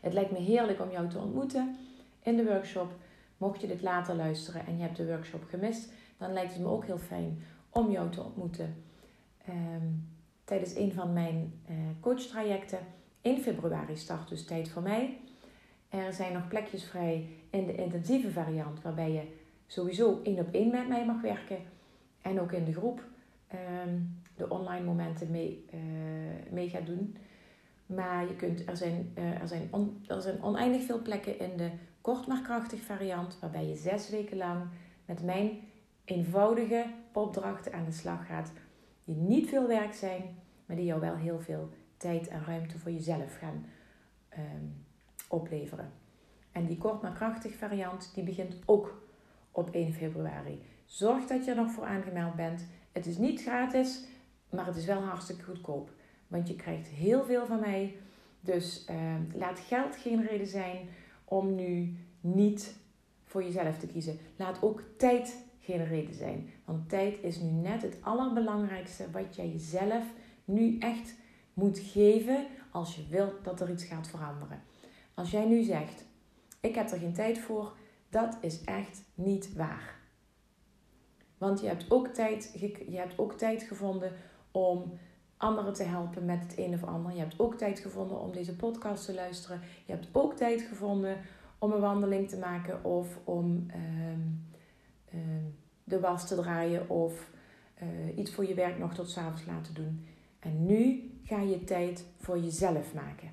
Het 0.00 0.12
lijkt 0.12 0.30
me 0.30 0.38
heerlijk 0.38 0.80
om 0.80 0.90
jou 0.90 1.08
te 1.08 1.18
ontmoeten 1.18 1.76
in 2.22 2.36
de 2.36 2.44
workshop. 2.44 2.92
Mocht 3.36 3.60
je 3.60 3.66
dit 3.66 3.82
later 3.82 4.14
luisteren 4.14 4.66
en 4.66 4.76
je 4.76 4.82
hebt 4.82 4.96
de 4.96 5.06
workshop 5.06 5.44
gemist, 5.48 5.92
dan 6.20 6.32
lijkt 6.32 6.52
het 6.52 6.62
me 6.62 6.68
ook 6.68 6.84
heel 6.84 6.98
fijn 6.98 7.42
om 7.70 7.90
jou 7.90 8.10
te 8.10 8.22
ontmoeten 8.22 8.74
ehm, 9.44 9.86
tijdens 10.44 10.76
een 10.76 10.92
van 10.92 11.12
mijn 11.12 11.60
uh, 11.70 11.76
coachtrajecten. 12.00 12.78
In 13.20 13.38
februari 13.38 13.96
start 13.96 14.28
dus 14.28 14.44
tijd 14.44 14.68
voor 14.68 14.82
mij. 14.82 15.18
Er 15.88 16.12
zijn 16.12 16.32
nog 16.32 16.48
plekjes 16.48 16.84
vrij 16.84 17.28
in 17.50 17.66
de 17.66 17.74
intensieve 17.74 18.30
variant, 18.30 18.82
waarbij 18.82 19.12
je 19.12 19.22
sowieso 19.66 20.20
één 20.22 20.38
op 20.38 20.54
één 20.54 20.70
met 20.70 20.88
mij 20.88 21.06
mag 21.06 21.20
werken. 21.20 21.58
En 22.22 22.40
ook 22.40 22.52
in 22.52 22.64
de 22.64 22.72
groep 22.72 23.04
ehm, 23.48 23.98
de 24.36 24.48
online 24.48 24.84
momenten 24.84 25.30
mee, 25.30 25.64
uh, 25.74 25.80
mee 26.50 26.68
gaat 26.68 26.86
doen. 26.86 27.16
Maar 27.86 28.26
je 28.26 28.36
kunt, 28.36 28.68
er, 28.68 28.76
zijn, 28.76 29.12
uh, 29.18 29.40
er, 29.40 29.48
zijn 29.48 29.70
er 30.06 30.22
zijn 30.22 30.42
oneindig 30.42 30.82
veel 30.82 31.02
plekken 31.02 31.38
in 31.38 31.56
de 31.56 31.70
kort 32.00 32.26
maar 32.26 32.42
krachtig 32.42 32.80
variant. 32.80 33.38
Waarbij 33.40 33.66
je 33.66 33.76
zes 33.76 34.10
weken 34.10 34.36
lang 34.36 34.62
met 35.04 35.22
mijn 35.22 35.50
eenvoudige 36.10 36.86
opdrachten 37.12 37.72
aan 37.72 37.84
de 37.84 37.92
slag 37.92 38.26
gaat. 38.26 38.52
Die 39.04 39.16
niet 39.16 39.48
veel 39.48 39.66
werk 39.66 39.94
zijn, 39.94 40.22
maar 40.66 40.76
die 40.76 40.84
jou 40.84 41.00
wel 41.00 41.16
heel 41.16 41.40
veel 41.40 41.68
tijd 41.96 42.28
en 42.28 42.44
ruimte 42.44 42.78
voor 42.78 42.90
jezelf 42.90 43.38
gaan 43.38 43.66
um, 44.38 44.84
opleveren. 45.28 45.92
En 46.52 46.66
die 46.66 46.78
kort 46.78 47.02
maar 47.02 47.12
krachtig 47.12 47.54
variant, 47.54 48.10
die 48.14 48.24
begint 48.24 48.56
ook 48.64 49.02
op 49.50 49.70
1 49.70 49.92
februari. 49.92 50.62
Zorg 50.84 51.26
dat 51.26 51.44
je 51.44 51.50
er 51.50 51.56
nog 51.56 51.70
voor 51.70 51.84
aangemeld 51.84 52.34
bent. 52.34 52.66
Het 52.92 53.06
is 53.06 53.18
niet 53.18 53.42
gratis, 53.42 54.04
maar 54.50 54.66
het 54.66 54.76
is 54.76 54.84
wel 54.84 55.02
hartstikke 55.02 55.44
goedkoop. 55.44 55.90
Want 56.26 56.48
je 56.48 56.56
krijgt 56.56 56.86
heel 56.86 57.24
veel 57.24 57.46
van 57.46 57.60
mij. 57.60 57.96
Dus 58.40 58.86
uh, 58.90 59.14
laat 59.34 59.58
geld 59.58 59.96
geen 59.96 60.26
reden 60.26 60.46
zijn 60.46 60.88
om 61.24 61.54
nu 61.54 61.96
niet 62.20 62.76
voor 63.24 63.42
jezelf 63.42 63.78
te 63.78 63.86
kiezen. 63.86 64.18
Laat 64.36 64.62
ook 64.62 64.82
tijd 64.96 65.48
geen 65.60 65.86
reden 65.86 66.14
zijn. 66.14 66.50
Want 66.64 66.88
tijd 66.88 67.22
is 67.22 67.40
nu 67.40 67.50
net 67.50 67.82
het 67.82 67.96
allerbelangrijkste 68.00 69.10
wat 69.10 69.36
jij 69.36 69.48
jezelf 69.48 70.04
nu 70.44 70.78
echt 70.78 71.14
moet 71.54 71.78
geven 71.78 72.46
als 72.70 72.96
je 72.96 73.06
wilt 73.08 73.44
dat 73.44 73.60
er 73.60 73.70
iets 73.70 73.84
gaat 73.84 74.08
veranderen. 74.08 74.62
Als 75.14 75.30
jij 75.30 75.44
nu 75.44 75.62
zegt, 75.62 76.04
ik 76.60 76.74
heb 76.74 76.90
er 76.90 76.98
geen 76.98 77.12
tijd 77.12 77.38
voor, 77.38 77.72
dat 78.08 78.36
is 78.40 78.64
echt 78.64 79.02
niet 79.14 79.52
waar. 79.54 79.98
Want 81.38 81.60
je 81.60 81.66
hebt 81.66 81.90
ook 81.90 82.08
tijd, 82.08 82.52
je 82.88 82.96
hebt 82.96 83.18
ook 83.18 83.32
tijd 83.32 83.62
gevonden 83.62 84.12
om 84.50 84.98
anderen 85.36 85.72
te 85.72 85.82
helpen 85.82 86.24
met 86.24 86.42
het 86.42 86.58
een 86.58 86.74
of 86.74 86.84
ander. 86.84 87.12
Je 87.12 87.18
hebt 87.18 87.38
ook 87.38 87.54
tijd 87.54 87.78
gevonden 87.78 88.20
om 88.20 88.32
deze 88.32 88.56
podcast 88.56 89.04
te 89.04 89.14
luisteren. 89.14 89.60
Je 89.86 89.92
hebt 89.92 90.08
ook 90.12 90.34
tijd 90.34 90.62
gevonden 90.62 91.16
om 91.58 91.72
een 91.72 91.80
wandeling 91.80 92.28
te 92.28 92.38
maken 92.38 92.84
of 92.84 93.18
om 93.24 93.66
ehm, 93.68 94.20
ehm, 95.12 95.44
de 95.84 96.00
was 96.00 96.28
te 96.28 96.34
draaien 96.34 96.88
of 96.88 97.30
uh, 97.82 98.18
iets 98.18 98.30
voor 98.30 98.46
je 98.46 98.54
werk 98.54 98.78
nog 98.78 98.94
tot 98.94 99.10
s'avonds 99.10 99.44
laten 99.46 99.74
doen. 99.74 100.06
En 100.38 100.66
nu 100.66 101.10
ga 101.24 101.40
je 101.40 101.64
tijd 101.64 102.04
voor 102.18 102.38
jezelf 102.38 102.94
maken. 102.94 103.30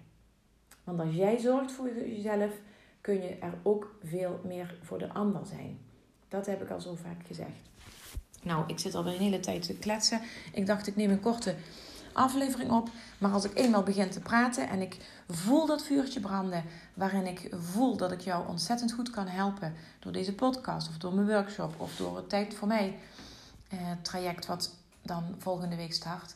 Want 0.83 0.99
als 0.99 1.15
jij 1.15 1.37
zorgt 1.37 1.71
voor 1.71 1.89
jezelf, 1.95 2.53
kun 3.01 3.21
je 3.21 3.37
er 3.39 3.53
ook 3.63 3.95
veel 4.03 4.39
meer 4.43 4.77
voor 4.81 4.97
de 4.97 5.13
ander 5.13 5.45
zijn. 5.45 5.79
Dat 6.27 6.45
heb 6.45 6.61
ik 6.61 6.69
al 6.69 6.81
zo 6.81 6.95
vaak 6.95 7.25
gezegd. 7.25 7.69
Nou, 8.43 8.63
ik 8.67 8.79
zit 8.79 8.95
alweer 8.95 9.13
een 9.13 9.19
hele 9.19 9.39
tijd 9.39 9.65
te 9.65 9.77
kletsen. 9.77 10.21
Ik 10.53 10.65
dacht, 10.65 10.87
ik 10.87 10.95
neem 10.95 11.09
een 11.09 11.19
korte 11.19 11.55
aflevering 12.17 12.71
op. 12.71 12.89
Maar 13.17 13.31
als 13.31 13.43
ik 13.43 13.57
eenmaal 13.57 13.83
begin 13.83 14.09
te 14.09 14.19
praten 14.19 14.69
en 14.69 14.81
ik 14.81 14.97
voel 15.29 15.65
dat 15.65 15.83
vuurtje 15.83 16.19
branden, 16.19 16.63
waarin 16.93 17.27
ik 17.27 17.49
voel 17.59 17.97
dat 17.97 18.11
ik 18.11 18.21
jou 18.21 18.47
ontzettend 18.47 18.91
goed 18.91 19.09
kan 19.09 19.27
helpen 19.27 19.73
door 19.99 20.11
deze 20.11 20.33
podcast 20.33 20.87
of 20.89 20.97
door 20.97 21.13
mijn 21.13 21.27
workshop 21.27 21.73
of 21.77 21.95
door 21.95 22.15
het 22.15 22.29
Tijd 22.29 22.53
voor 22.53 22.67
mij 22.67 22.99
eh, 23.69 23.77
traject 24.01 24.45
wat 24.45 24.75
dan 25.01 25.23
volgende 25.37 25.75
week 25.75 25.93
start, 25.93 26.33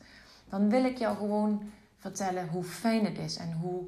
dan 0.49 0.69
wil 0.69 0.83
ik 0.83 0.97
jou 0.97 1.17
gewoon 1.17 1.71
vertellen 1.97 2.47
hoe 2.47 2.63
fijn 2.63 3.05
het 3.05 3.17
is 3.17 3.37
en 3.37 3.51
hoe, 3.51 3.83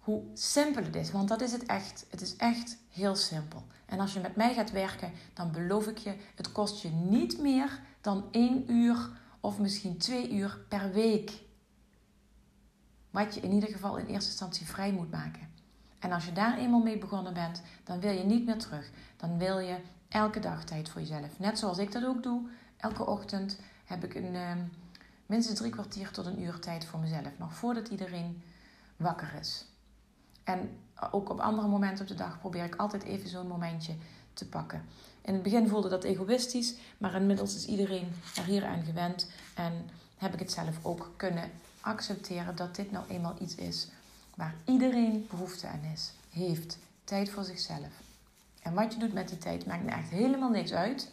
hoe 0.00 0.22
simpel 0.34 0.84
het 0.84 0.96
is. 0.96 1.10
Want 1.10 1.28
dat 1.28 1.40
is 1.40 1.52
het 1.52 1.66
echt. 1.66 2.06
Het 2.10 2.20
is 2.20 2.36
echt 2.36 2.76
heel 2.90 3.16
simpel. 3.16 3.62
En 3.86 4.00
als 4.00 4.12
je 4.12 4.20
met 4.20 4.36
mij 4.36 4.54
gaat 4.54 4.70
werken, 4.70 5.12
dan 5.34 5.52
beloof 5.52 5.86
ik 5.86 5.98
je, 5.98 6.14
het 6.34 6.52
kost 6.52 6.82
je 6.82 6.88
niet 6.88 7.38
meer 7.38 7.80
dan 8.00 8.24
één 8.30 8.72
uur 8.72 9.08
of 9.48 9.58
misschien 9.58 9.98
twee 9.98 10.32
uur 10.32 10.58
per 10.68 10.92
week. 10.92 11.32
Wat 13.10 13.34
je 13.34 13.40
in 13.40 13.52
ieder 13.52 13.68
geval 13.68 13.96
in 13.96 14.06
eerste 14.06 14.30
instantie 14.30 14.66
vrij 14.66 14.92
moet 14.92 15.10
maken. 15.10 15.48
En 15.98 16.12
als 16.12 16.24
je 16.24 16.32
daar 16.32 16.58
eenmaal 16.58 16.82
mee 16.82 16.98
begonnen 16.98 17.34
bent, 17.34 17.62
dan 17.84 18.00
wil 18.00 18.12
je 18.12 18.24
niet 18.24 18.46
meer 18.46 18.58
terug. 18.58 18.90
Dan 19.16 19.38
wil 19.38 19.58
je 19.58 19.76
elke 20.08 20.40
dag 20.40 20.64
tijd 20.64 20.88
voor 20.88 21.00
jezelf. 21.00 21.38
Net 21.38 21.58
zoals 21.58 21.78
ik 21.78 21.92
dat 21.92 22.04
ook 22.04 22.22
doe. 22.22 22.48
Elke 22.76 23.06
ochtend 23.06 23.60
heb 23.84 24.04
ik 24.04 24.14
een, 24.14 24.34
uh, 24.34 24.52
minstens 25.26 25.58
drie 25.58 25.70
kwartier 25.70 26.10
tot 26.10 26.26
een 26.26 26.42
uur 26.42 26.58
tijd 26.58 26.84
voor 26.84 27.00
mezelf. 27.00 27.38
Nog 27.38 27.54
voordat 27.54 27.88
iedereen 27.88 28.42
wakker 28.96 29.34
is. 29.40 29.64
En 30.44 30.78
ook 31.10 31.30
op 31.30 31.40
andere 31.40 31.68
momenten 31.68 32.02
op 32.02 32.08
de 32.08 32.14
dag 32.14 32.38
probeer 32.38 32.64
ik 32.64 32.76
altijd 32.76 33.02
even 33.02 33.28
zo'n 33.28 33.48
momentje 33.48 33.94
te 34.32 34.48
pakken. 34.48 34.84
In 35.28 35.34
het 35.34 35.42
begin 35.42 35.68
voelde 35.68 35.88
dat 35.88 36.04
egoïstisch, 36.04 36.74
maar 36.98 37.14
inmiddels 37.14 37.54
is 37.54 37.66
iedereen 37.66 38.12
er 38.36 38.44
hier 38.44 38.64
aan 38.64 38.82
gewend. 38.84 39.30
En 39.54 39.72
heb 40.16 40.32
ik 40.32 40.38
het 40.38 40.52
zelf 40.52 40.78
ook 40.82 41.10
kunnen 41.16 41.50
accepteren 41.80 42.56
dat 42.56 42.76
dit 42.76 42.90
nou 42.90 43.04
eenmaal 43.08 43.34
iets 43.40 43.54
is 43.54 43.88
waar 44.34 44.54
iedereen 44.64 45.26
behoefte 45.30 45.66
aan 45.66 45.90
is, 45.94 46.12
heeft. 46.30 46.78
Tijd 47.04 47.30
voor 47.30 47.44
zichzelf. 47.44 48.02
En 48.62 48.74
wat 48.74 48.92
je 48.92 48.98
doet 48.98 49.12
met 49.12 49.28
die 49.28 49.38
tijd 49.38 49.66
maakt 49.66 49.84
me 49.84 49.90
echt 49.90 50.08
helemaal 50.08 50.50
niks 50.50 50.72
uit. 50.72 51.10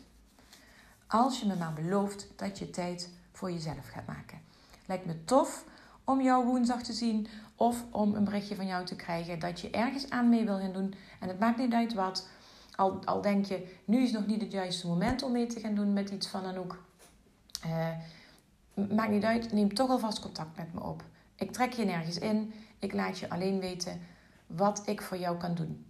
Als 1.08 1.40
je 1.40 1.46
me 1.46 1.56
maar 1.56 1.74
belooft 1.74 2.28
dat 2.36 2.60
je 2.60 2.70
tijd 2.70 3.10
voor 3.32 3.52
jezelf 3.52 3.90
gaat 3.94 4.08
maken. 4.08 4.42
Lijkt 4.86 5.06
me 5.06 5.26
tof 5.26 5.66
om 6.04 6.22
jou 6.22 6.46
woensdag 6.46 6.84
te 6.84 6.94
zien 6.94 7.28
of 7.56 7.84
om 7.92 8.16
een 8.16 8.24
berichtje 8.24 8.56
van 8.56 8.68
jou 8.68 8.86
te 8.86 8.96
krijgen 8.96 9.40
dat 9.40 9.60
je 9.60 9.70
ergens 9.70 10.10
aan 10.10 10.30
mee 10.30 10.46
wil 10.46 10.60
gaan 10.60 10.74
doen. 10.74 10.94
En 11.20 11.28
het 11.28 11.40
maakt 11.40 11.58
niet 11.58 11.74
uit 11.74 11.94
wat. 11.94 12.28
Al, 12.76 13.06
al 13.06 13.22
denk 13.22 13.46
je, 13.46 13.76
nu 13.86 14.04
is 14.04 14.12
nog 14.12 14.26
niet 14.26 14.42
het 14.42 14.52
juiste 14.52 14.88
moment 14.88 15.24
om 15.24 15.32
mee 15.32 15.48
te 15.48 15.60
gaan 15.60 15.76
doen 15.76 15.94
met 15.94 16.10
iets 16.10 16.28
van 16.28 16.46
Anouk. 16.46 16.84
Uh, 17.66 17.90
maakt 18.90 19.12
niet 19.12 19.24
uit, 19.24 19.52
neem 19.52 19.74
toch 19.74 19.90
alvast 19.90 20.20
contact 20.20 20.58
met 20.58 20.74
me 20.74 20.84
op. 20.84 21.04
Ik 21.36 21.52
trek 21.52 21.74
je 21.74 21.86
nergens 21.86 22.18
in. 22.18 22.54
Ik 22.80 22.94
laat 22.94 23.20
je 23.20 23.30
alleen 23.30 23.60
weten 23.60 24.02
wat 24.48 24.88
ik 24.88 25.02
voor 25.02 25.18
jou 25.18 25.38
kan 25.38 25.56
doen. 25.56 25.86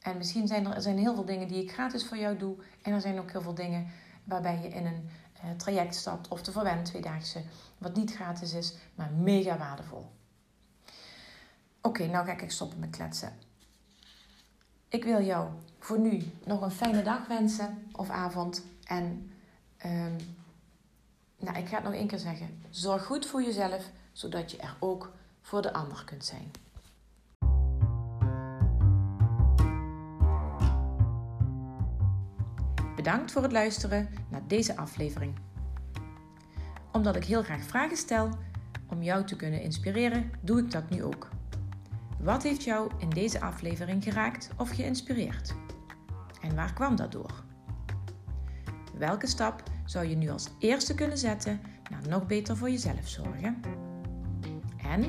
En 0.00 0.16
misschien 0.16 0.46
zijn 0.46 0.66
er, 0.66 0.82
zijn 0.82 0.98
heel 0.98 1.14
veel 1.14 1.24
dingen 1.24 1.48
die 1.48 1.62
ik 1.62 1.72
gratis 1.72 2.06
voor 2.06 2.16
jou 2.16 2.36
doe. 2.36 2.56
En 2.82 2.92
er 2.92 3.00
zijn 3.00 3.18
ook 3.18 3.30
heel 3.30 3.42
veel 3.42 3.54
dingen 3.54 3.86
waarbij 4.24 4.60
je 4.62 4.68
in 4.68 4.86
een 4.86 5.08
uh, 5.44 5.50
traject 5.56 5.94
stapt 5.94 6.28
of 6.28 6.42
de 6.42 6.52
verwend 6.52 6.84
tweedaagse. 6.84 7.42
Wat 7.78 7.96
niet 7.96 8.14
gratis 8.14 8.54
is, 8.54 8.74
maar 8.94 9.10
mega 9.12 9.58
waardevol. 9.58 10.10
Oké, 11.80 12.06
nou 12.06 12.26
ga 12.26 12.32
ik 12.32 12.50
stoppen 12.50 12.78
met 12.78 12.90
kletsen. 12.90 13.32
Ik 14.88 15.04
wil 15.04 15.22
jou 15.22 15.48
voor 15.80 15.98
nu 15.98 16.22
nog 16.44 16.60
een 16.60 16.70
fijne 16.70 17.02
dag 17.02 17.26
wensen 17.26 17.86
of 17.92 18.10
avond. 18.10 18.64
En 18.84 19.30
um, 19.86 20.16
nou, 21.38 21.58
ik 21.58 21.68
ga 21.68 21.74
het 21.74 21.84
nog 21.84 21.92
één 21.92 22.06
keer 22.06 22.18
zeggen. 22.18 22.62
Zorg 22.70 23.04
goed 23.04 23.26
voor 23.26 23.42
jezelf, 23.42 23.90
zodat 24.12 24.50
je 24.50 24.56
er 24.56 24.76
ook 24.78 25.12
voor 25.40 25.62
de 25.62 25.72
ander 25.72 26.04
kunt 26.04 26.24
zijn. 26.24 26.50
Bedankt 32.96 33.32
voor 33.32 33.42
het 33.42 33.52
luisteren 33.52 34.08
naar 34.28 34.46
deze 34.46 34.76
aflevering. 34.76 35.34
Omdat 36.92 37.16
ik 37.16 37.24
heel 37.24 37.42
graag 37.42 37.62
vragen 37.62 37.96
stel 37.96 38.28
om 38.86 39.02
jou 39.02 39.24
te 39.24 39.36
kunnen 39.36 39.62
inspireren, 39.62 40.30
doe 40.40 40.58
ik 40.58 40.70
dat 40.70 40.90
nu 40.90 41.04
ook. 41.04 41.28
Wat 42.22 42.42
heeft 42.42 42.64
jou 42.64 42.90
in 42.98 43.08
deze 43.08 43.40
aflevering 43.40 44.02
geraakt 44.02 44.50
of 44.56 44.70
geïnspireerd? 44.70 45.54
En 46.40 46.54
waar 46.54 46.72
kwam 46.72 46.96
dat 46.96 47.12
door? 47.12 47.44
Welke 48.98 49.26
stap 49.26 49.62
zou 49.84 50.06
je 50.06 50.16
nu 50.16 50.30
als 50.30 50.48
eerste 50.58 50.94
kunnen 50.94 51.18
zetten 51.18 51.60
naar 51.90 52.08
nog 52.08 52.26
beter 52.26 52.56
voor 52.56 52.70
jezelf 52.70 53.08
zorgen? 53.08 53.60
En 54.76 55.04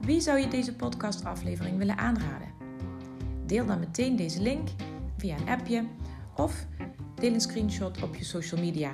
wie 0.00 0.20
zou 0.20 0.38
je 0.38 0.48
deze 0.48 0.76
podcastaflevering 0.76 1.78
willen 1.78 1.98
aanraden? 1.98 2.48
Deel 3.46 3.66
dan 3.66 3.78
meteen 3.78 4.16
deze 4.16 4.42
link 4.42 4.68
via 5.16 5.36
een 5.36 5.48
appje 5.48 5.84
of 6.36 6.66
deel 7.14 7.32
een 7.32 7.40
screenshot 7.40 8.02
op 8.02 8.14
je 8.14 8.24
social 8.24 8.60
media 8.60 8.92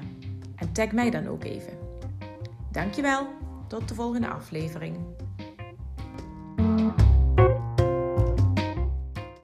en 0.57 0.73
tag 0.73 0.93
mij 0.93 1.11
dan 1.11 1.27
ook 1.27 1.45
even. 1.45 1.79
Dankjewel, 2.71 3.27
tot 3.67 3.89
de 3.89 3.95
volgende 3.95 4.29
aflevering. 4.29 4.97